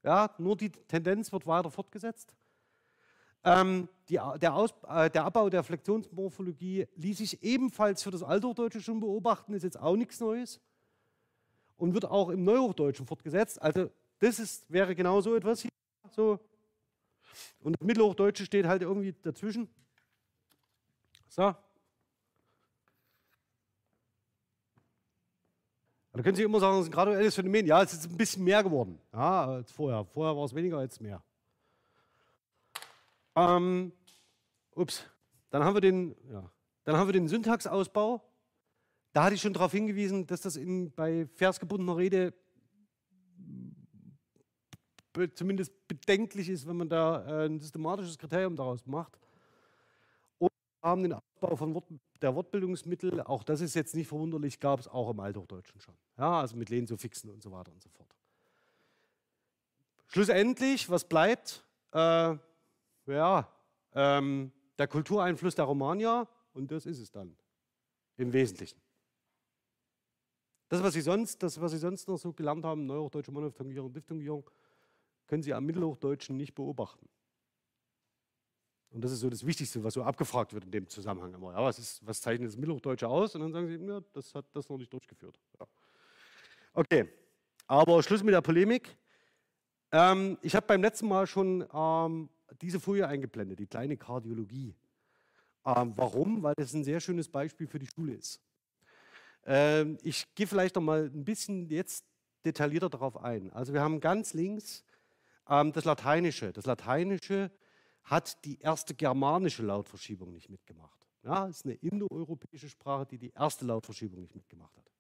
[0.03, 2.35] Ja, nur die Tendenz wird weiter fortgesetzt.
[3.43, 8.83] Ähm, die, der, Aus, äh, der, Abbau der Flexionsmorphologie ließ sich ebenfalls für das Althochdeutsche
[8.83, 10.61] schon beobachten, ist jetzt auch nichts Neues
[11.77, 13.61] und wird auch im Neuhochdeutschen fortgesetzt.
[13.61, 15.71] Also das ist, wäre genau so etwas hier.
[16.11, 16.39] So.
[17.61, 19.69] Und das Mittelhochdeutsche steht halt irgendwie dazwischen.
[21.29, 21.55] So,
[26.21, 27.65] Da können Sie immer sagen, es ist ein graduelles Phänomen.
[27.65, 30.05] Ja, es ist ein bisschen mehr geworden ja, als vorher.
[30.05, 31.25] Vorher war es weniger als mehr.
[33.35, 33.91] Ähm,
[34.75, 35.03] ups,
[35.49, 38.23] dann haben wir den, ja, den Syntaxausbau.
[39.15, 42.35] Da hatte ich schon darauf hingewiesen, dass das in, bei versgebundener Rede
[45.33, 49.19] zumindest bedenklich ist, wenn man da äh, ein systematisches Kriterium daraus macht.
[50.37, 50.51] Und
[50.83, 51.87] wir haben den Aufbau von Wort,
[52.21, 55.95] der Wortbildungsmittel, auch das ist jetzt nicht verwunderlich, gab es auch im Althochdeutschen schon.
[56.19, 58.15] Ja, also mit Lehnsuffixen und so weiter und so fort.
[60.09, 61.65] Schlussendlich, was bleibt?
[61.93, 62.37] Äh,
[63.07, 63.49] ja,
[63.95, 67.35] ähm, der Kultureinfluss der Romanier und das ist es dann
[68.17, 68.79] im Wesentlichen.
[70.69, 74.49] Das, was Sie sonst, das, was Sie sonst noch so gelernt haben, Neuhochdeutsche Monophthongierung, Diphthongierung,
[75.27, 77.09] können Sie am Mittelhochdeutschen nicht beobachten.
[78.93, 81.53] Und das ist so das Wichtigste, was so abgefragt wird in dem Zusammenhang immer.
[81.53, 83.35] Ja, was, ist, was zeichnet das Mittelhochdeutsche aus?
[83.35, 85.39] Und dann sagen sie, ja, das hat das noch nicht durchgeführt.
[85.59, 85.67] Ja.
[86.73, 87.09] Okay,
[87.67, 88.97] aber Schluss mit der Polemik.
[89.93, 92.29] Ähm, ich habe beim letzten Mal schon ähm,
[92.61, 94.75] diese Folie eingeblendet, die kleine Kardiologie.
[95.65, 96.43] Ähm, warum?
[96.43, 98.41] Weil das ein sehr schönes Beispiel für die Schule ist.
[99.45, 102.05] Ähm, ich gehe vielleicht noch mal ein bisschen jetzt
[102.45, 103.53] detaillierter darauf ein.
[103.53, 104.85] Also wir haben ganz links
[105.49, 106.53] ähm, das Lateinische.
[106.53, 107.51] Das Lateinische
[108.11, 111.07] hat die erste germanische Lautverschiebung nicht mitgemacht.
[111.23, 114.91] Ja, ist eine indoeuropäische Sprache, die die erste Lautverschiebung nicht mitgemacht hat.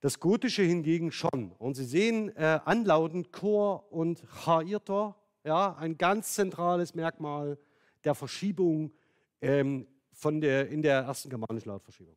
[0.00, 1.52] Das Gotische hingegen schon.
[1.58, 7.58] Und Sie sehen äh, anlautend Chor und Chairtor, ja, ein ganz zentrales Merkmal
[8.02, 8.92] der Verschiebung
[9.40, 12.16] ähm, von der, in der ersten germanischen Lautverschiebung.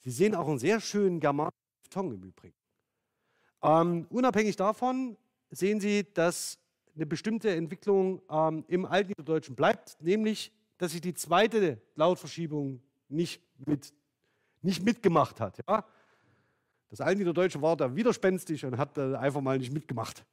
[0.00, 1.56] Sie sehen auch einen sehr schönen germanischen
[1.90, 2.54] Ton im Übrigen.
[3.62, 5.16] Ähm, unabhängig davon
[5.50, 6.58] sehen Sie, dass
[6.98, 13.92] eine bestimmte Entwicklung ähm, im Altniederdeutschen bleibt, nämlich, dass sich die zweite Lautverschiebung nicht, mit,
[14.62, 15.58] nicht mitgemacht hat.
[15.68, 15.84] Ja?
[16.90, 20.24] Das Altniederdeutsche war da widerspenstig und hat äh, einfach mal nicht mitgemacht.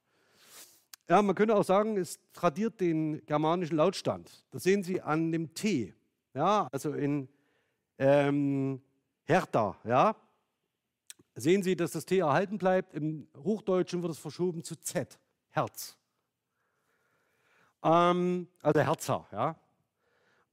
[1.07, 4.43] Ja, man könnte auch sagen, es tradiert den germanischen Lautstand.
[4.49, 5.93] Das sehen Sie an dem T.
[6.33, 7.29] Ja, also in
[7.99, 8.81] ähm,
[9.23, 10.15] Hertha, ja,
[11.35, 12.95] sehen Sie, dass das T erhalten bleibt.
[12.95, 15.19] Im Hochdeutschen wird es verschoben zu Z,
[15.51, 15.95] Herz.
[17.85, 19.55] Ähm, also Herzer, ja.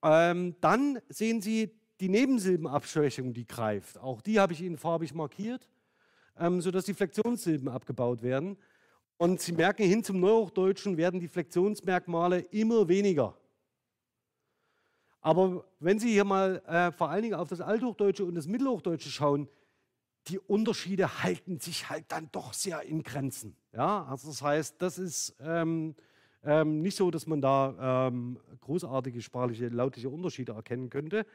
[0.02, 3.98] Ähm, dann sehen Sie die Nebensilbenabschwächung, die greift.
[3.98, 5.68] Auch die habe ich Ihnen farbig markiert,
[6.38, 8.58] ähm, sodass die Flexionssilben abgebaut werden.
[9.16, 13.34] Und Sie merken, hin zum Neuhochdeutschen werden die Flexionsmerkmale immer weniger.
[15.20, 19.08] Aber wenn Sie hier mal äh, vor allen Dingen auf das Althochdeutsche und das Mittelhochdeutsche
[19.08, 19.48] schauen,
[20.26, 23.56] die Unterschiede halten sich halt dann doch sehr in Grenzen.
[23.72, 25.94] Ja, also das heißt, das ist ähm,
[26.44, 31.26] ähm, nicht so, dass man da ähm, großartige sprachliche, lautliche Unterschiede erkennen könnte,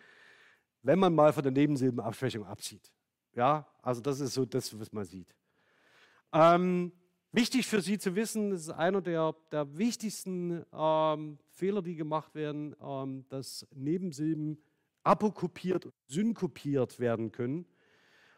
[0.84, 2.92] wenn man mal von der Nebensilbenabschwächung absieht.
[3.36, 5.36] Ja, also das ist so das, was man sieht.
[6.34, 6.92] Ähm,
[7.34, 12.34] Wichtig für Sie zu wissen, das ist einer der, der wichtigsten ähm, Fehler, die gemacht
[12.34, 14.58] werden, ähm, dass Nebensilben
[15.04, 17.66] apokopiert, synkopiert werden können.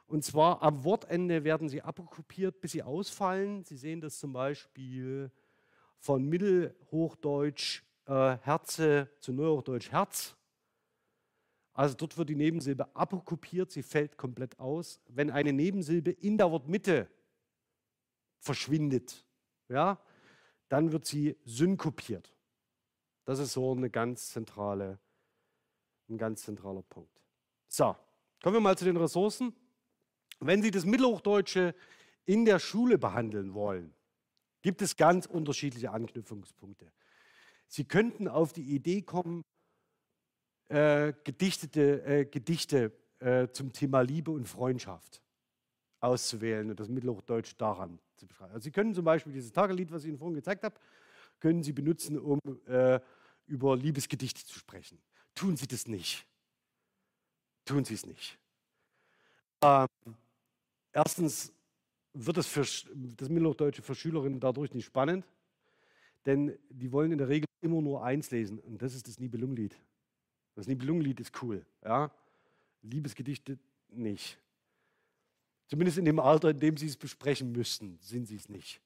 [0.07, 3.63] Und zwar am Wortende werden sie apokopiert, bis sie ausfallen.
[3.63, 5.31] Sie sehen das zum Beispiel
[5.99, 10.35] von Mittelhochdeutsch äh, Herze zu Neuhochdeutsch Herz.
[11.73, 14.99] Also dort wird die Nebensilbe apokopiert, sie fällt komplett aus.
[15.07, 17.07] Wenn eine Nebensilbe in der Wortmitte
[18.39, 19.25] verschwindet,
[19.69, 19.99] ja,
[20.67, 22.33] dann wird sie synkopiert.
[23.25, 24.99] Das ist so eine ganz zentrale,
[26.09, 27.21] ein ganz zentraler Punkt.
[27.67, 27.95] So,
[28.41, 29.53] kommen wir mal zu den Ressourcen.
[30.39, 31.75] Wenn Sie das Mittelhochdeutsche
[32.25, 33.93] in der Schule behandeln wollen,
[34.61, 36.91] gibt es ganz unterschiedliche Anknüpfungspunkte.
[37.67, 39.43] Sie könnten auf die Idee kommen,
[40.69, 45.21] äh, gedichtete, äh, Gedichte äh, zum Thema Liebe und Freundschaft
[45.99, 48.53] auszuwählen und das Mittelhochdeutsch daran zu beschreiben.
[48.53, 50.79] Also Sie können zum Beispiel dieses Tagelied, was ich Ihnen vorhin gezeigt habe,
[51.39, 52.99] können Sie benutzen, um äh,
[53.45, 55.01] über Liebesgedichte zu sprechen.
[55.35, 56.25] Tun Sie das nicht.
[57.65, 58.37] Tun Sie es nicht.
[59.61, 59.87] Ähm,
[60.91, 61.51] erstens
[62.25, 65.25] wird es für das Mittelhochdeutsche für Schülerinnen dadurch nicht spannend,
[66.25, 69.75] denn die wollen in der Regel immer nur eins lesen und das ist das Nibelungenlied.
[70.55, 72.11] Das Nibelungenlied ist cool, ja.
[72.81, 73.57] Liebesgedichte
[73.89, 74.37] nicht.
[75.67, 78.81] Zumindest in dem Alter, in dem sie es besprechen müssten, sind sie es nicht.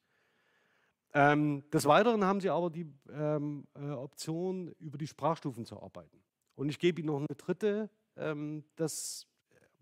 [1.14, 6.24] Ähm, des Weiteren haben sie aber die ähm, äh, Option, über die Sprachstufen zu arbeiten.
[6.56, 9.28] Und ich gebe Ihnen noch eine dritte, ähm, das,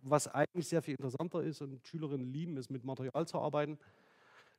[0.01, 3.77] was eigentlich sehr viel interessanter ist und Schülerinnen lieben, ist mit Material zu arbeiten,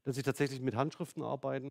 [0.05, 1.69] dass sie tatsächlich mit Handschriften arbeiten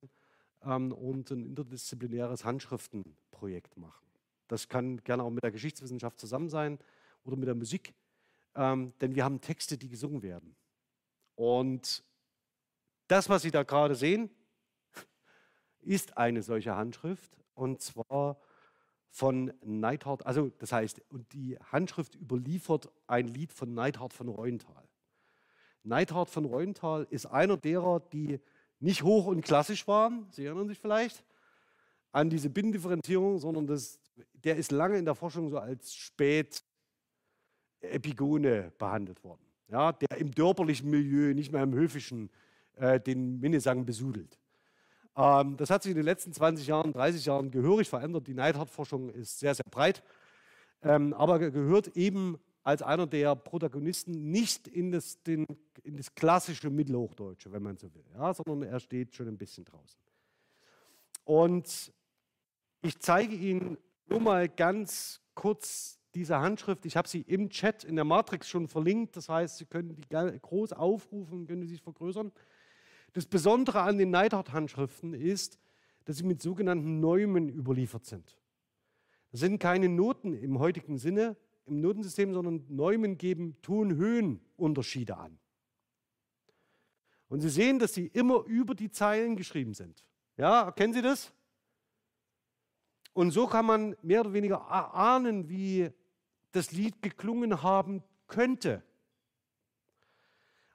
[0.64, 4.06] ähm, und ein interdisziplinäres Handschriftenprojekt machen.
[4.48, 6.80] Das kann gerne auch mit der Geschichtswissenschaft zusammen sein
[7.24, 7.94] oder mit der Musik,
[8.56, 10.56] ähm, denn wir haben Texte, die gesungen werden.
[11.36, 12.04] Und
[13.08, 14.30] das, was Sie da gerade sehen,
[15.82, 18.38] ist eine solche Handschrift und zwar
[19.12, 24.88] von Neidhard, also das heißt, und die Handschrift überliefert ein Lied von Neidhard von Reuenthal.
[25.84, 28.40] Neidhard von Reuenthal ist einer derer, die
[28.80, 31.26] nicht hoch und klassisch waren, Sie erinnern sich vielleicht
[32.12, 34.00] an diese Binnendifferenzierung, sondern das,
[34.34, 40.90] der ist lange in der Forschung so als Spät-Epigone behandelt worden ja, der im dörperlichen
[40.90, 42.30] Milieu, nicht mehr im höfischen,
[42.76, 44.38] äh, den Minnesang besudelt.
[45.16, 48.28] Ähm, das hat sich in den letzten 20 Jahren, 30 Jahren gehörig verändert.
[48.28, 50.04] Die Neidhardt-Forschung ist sehr, sehr breit,
[50.82, 55.48] ähm, aber gehört eben als einer der Protagonisten nicht in das, den,
[55.84, 59.66] in das klassische Mittelhochdeutsche, wenn man so will, ja, sondern er steht schon ein bisschen
[59.66, 60.00] draußen.
[61.24, 61.92] Und
[62.82, 63.78] ich zeige Ihnen
[64.08, 68.68] nur mal ganz kurz diese Handschrift, ich habe sie im Chat in der Matrix schon
[68.68, 72.32] verlinkt, das heißt, Sie können die groß aufrufen, können sie sich vergrößern.
[73.14, 75.60] Das Besondere an den Neidhardt-Handschriften ist,
[76.06, 78.38] dass sie mit sogenannten Neumen überliefert sind.
[79.32, 85.40] Das sind keine Noten im heutigen Sinne im Notensystem, sondern Neumen geben Tonhöhenunterschiede an.
[87.30, 90.04] Und Sie sehen, dass sie immer über die Zeilen geschrieben sind.
[90.36, 91.32] Ja, erkennen Sie das?
[93.14, 95.90] Und so kann man mehr oder weniger ahnen, wie
[96.52, 98.84] das Lied geklungen haben könnte.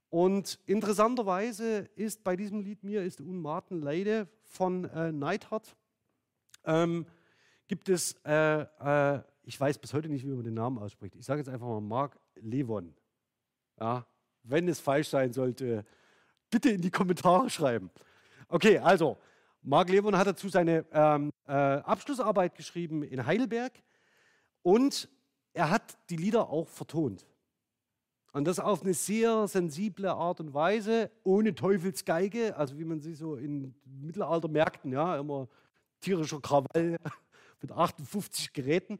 [0.08, 5.76] Und interessanterweise ist bei diesem Lied Mir ist Unmaten Leide von äh, Neidhart,
[6.64, 7.06] ähm,
[7.66, 11.14] gibt es, äh, äh, ich weiß bis heute nicht, wie man den Namen ausspricht.
[11.16, 12.94] Ich sage jetzt einfach mal Mark Levon.
[13.80, 14.06] Ja,
[14.42, 15.84] wenn es falsch sein sollte,
[16.50, 17.90] bitte in die Kommentare schreiben.
[18.48, 19.18] Okay, also
[19.62, 23.72] Mark Levon hat dazu seine ähm, äh, Abschlussarbeit geschrieben in Heidelberg
[24.62, 25.08] und
[25.52, 27.26] er hat die Lieder auch vertont.
[28.36, 33.14] Und das auf eine sehr sensible Art und Weise, ohne Teufelsgeige, also wie man sie
[33.14, 35.48] so in Mittelaltermärkten, ja, immer
[36.02, 36.98] tierischer Krawall
[37.62, 38.98] mit 58 Geräten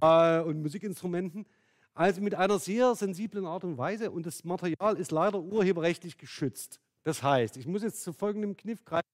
[0.00, 1.46] äh, und Musikinstrumenten.
[1.94, 6.80] Also mit einer sehr sensiblen Art und Weise und das Material ist leider urheberrechtlich geschützt.
[7.04, 9.06] Das heißt, ich muss jetzt zu folgendem Kniff greifen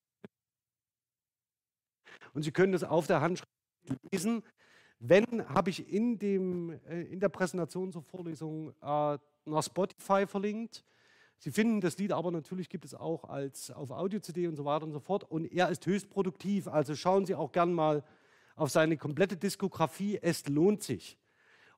[2.32, 3.52] und Sie können das auf der Handschrift
[4.10, 4.42] lesen.
[4.98, 10.84] Wenn, habe ich in, dem, äh, in der Präsentation zur Vorlesung äh, nach Spotify verlinkt.
[11.38, 14.84] Sie finden das Lied aber natürlich gibt es auch als auf Audio-CD und so weiter
[14.84, 15.24] und so fort.
[15.24, 16.66] Und er ist höchst produktiv.
[16.66, 18.02] Also schauen Sie auch gern mal
[18.56, 20.18] auf seine komplette Diskografie.
[20.20, 21.16] Es lohnt sich.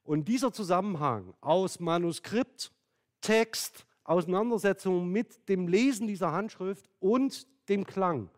[0.03, 2.73] Und dieser Zusammenhang aus Manuskript,
[3.21, 8.31] Text, Auseinandersetzung mit dem Lesen dieser Handschrift und dem Klang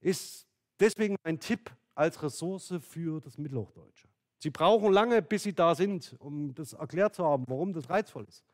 [0.00, 0.46] ist
[0.80, 4.08] deswegen ein Tipp als Ressource für das Mittelhochdeutsche.
[4.38, 8.24] Sie brauchen lange, bis Sie da sind, um das erklärt zu haben, warum das reizvoll
[8.24, 8.44] ist.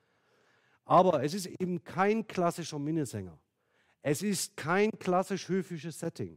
[0.91, 3.39] Aber es ist eben kein klassischer Minnesänger.
[4.03, 6.37] Es ist kein klassisch höfisches Setting.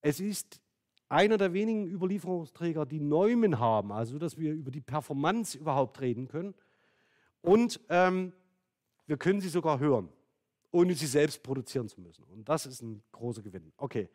[0.00, 0.58] Es ist
[1.10, 6.28] einer der wenigen Überlieferungsträger, die Neumen haben, also dass wir über die Performance überhaupt reden
[6.28, 6.54] können.
[7.42, 8.32] Und ähm,
[9.06, 10.08] wir können sie sogar hören,
[10.70, 12.24] ohne sie selbst produzieren zu müssen.
[12.24, 13.70] Und das ist ein großer Gewinn.
[13.76, 14.08] Okay,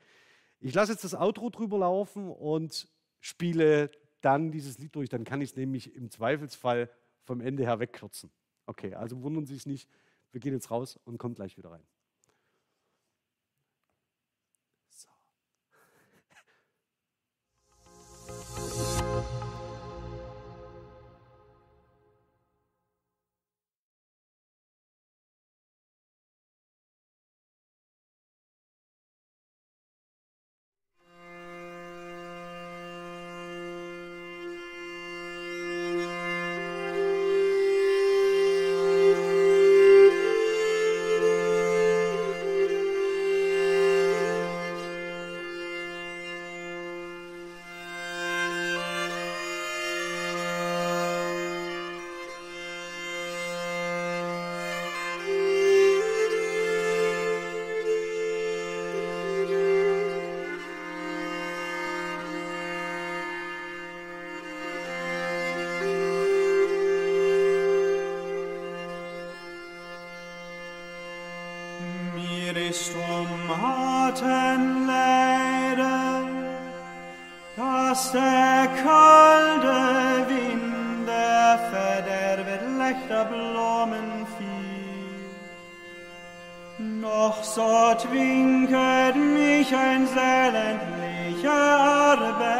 [0.61, 2.87] ich lasse jetzt das Outro drüber laufen und
[3.19, 5.09] spiele dann dieses Lied durch.
[5.09, 6.89] Dann kann ich es nämlich im Zweifelsfall
[7.21, 8.31] vom Ende her wegkürzen.
[8.65, 9.89] Okay, also wundern Sie sich nicht.
[10.31, 11.83] Wir gehen jetzt raus und kommen gleich wieder rein.
[72.73, 72.95] nicht
[73.49, 76.25] harten Leiden,
[77.55, 85.29] dass der kalte Wind der verderbet lechter Blumen fiel.
[86.79, 91.79] Noch so winket mich ein seelendlicher
[92.11, 92.53] Arbeit,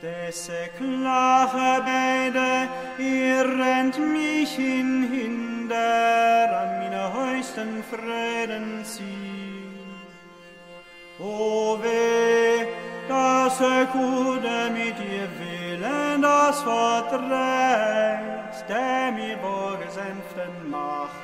[0.00, 6.57] Desse klare Beide irrend mich in Hinderung
[7.58, 9.74] schlechten Freuden ziehen.
[11.18, 12.66] O weh,
[13.08, 17.18] das Erkude mit ihr Willen, das verdreht,
[18.68, 21.16] der mir wohlgesänften macht,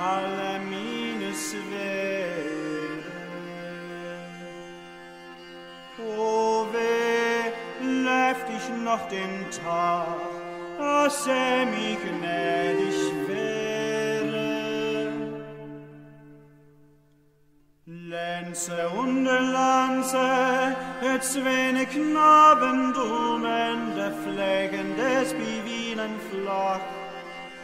[0.00, 2.26] alle meines Weh.
[6.04, 7.52] O weh,
[8.04, 10.06] läuft ich noch den Tag,
[10.78, 13.25] dass er mich gnädig will.
[18.46, 26.80] Grenze under Lanze, et svene knabendomen, der Flecken des bivinen flach.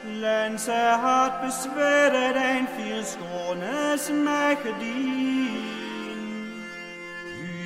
[0.04, 5.42] Lense hat besväret en viel skånes mäkedin.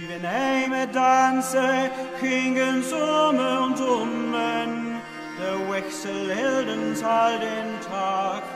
[0.05, 1.91] Uven ej med danse,
[2.21, 5.01] kringen somme und ummen,
[5.39, 8.56] der Wechsel hildens all den Tag.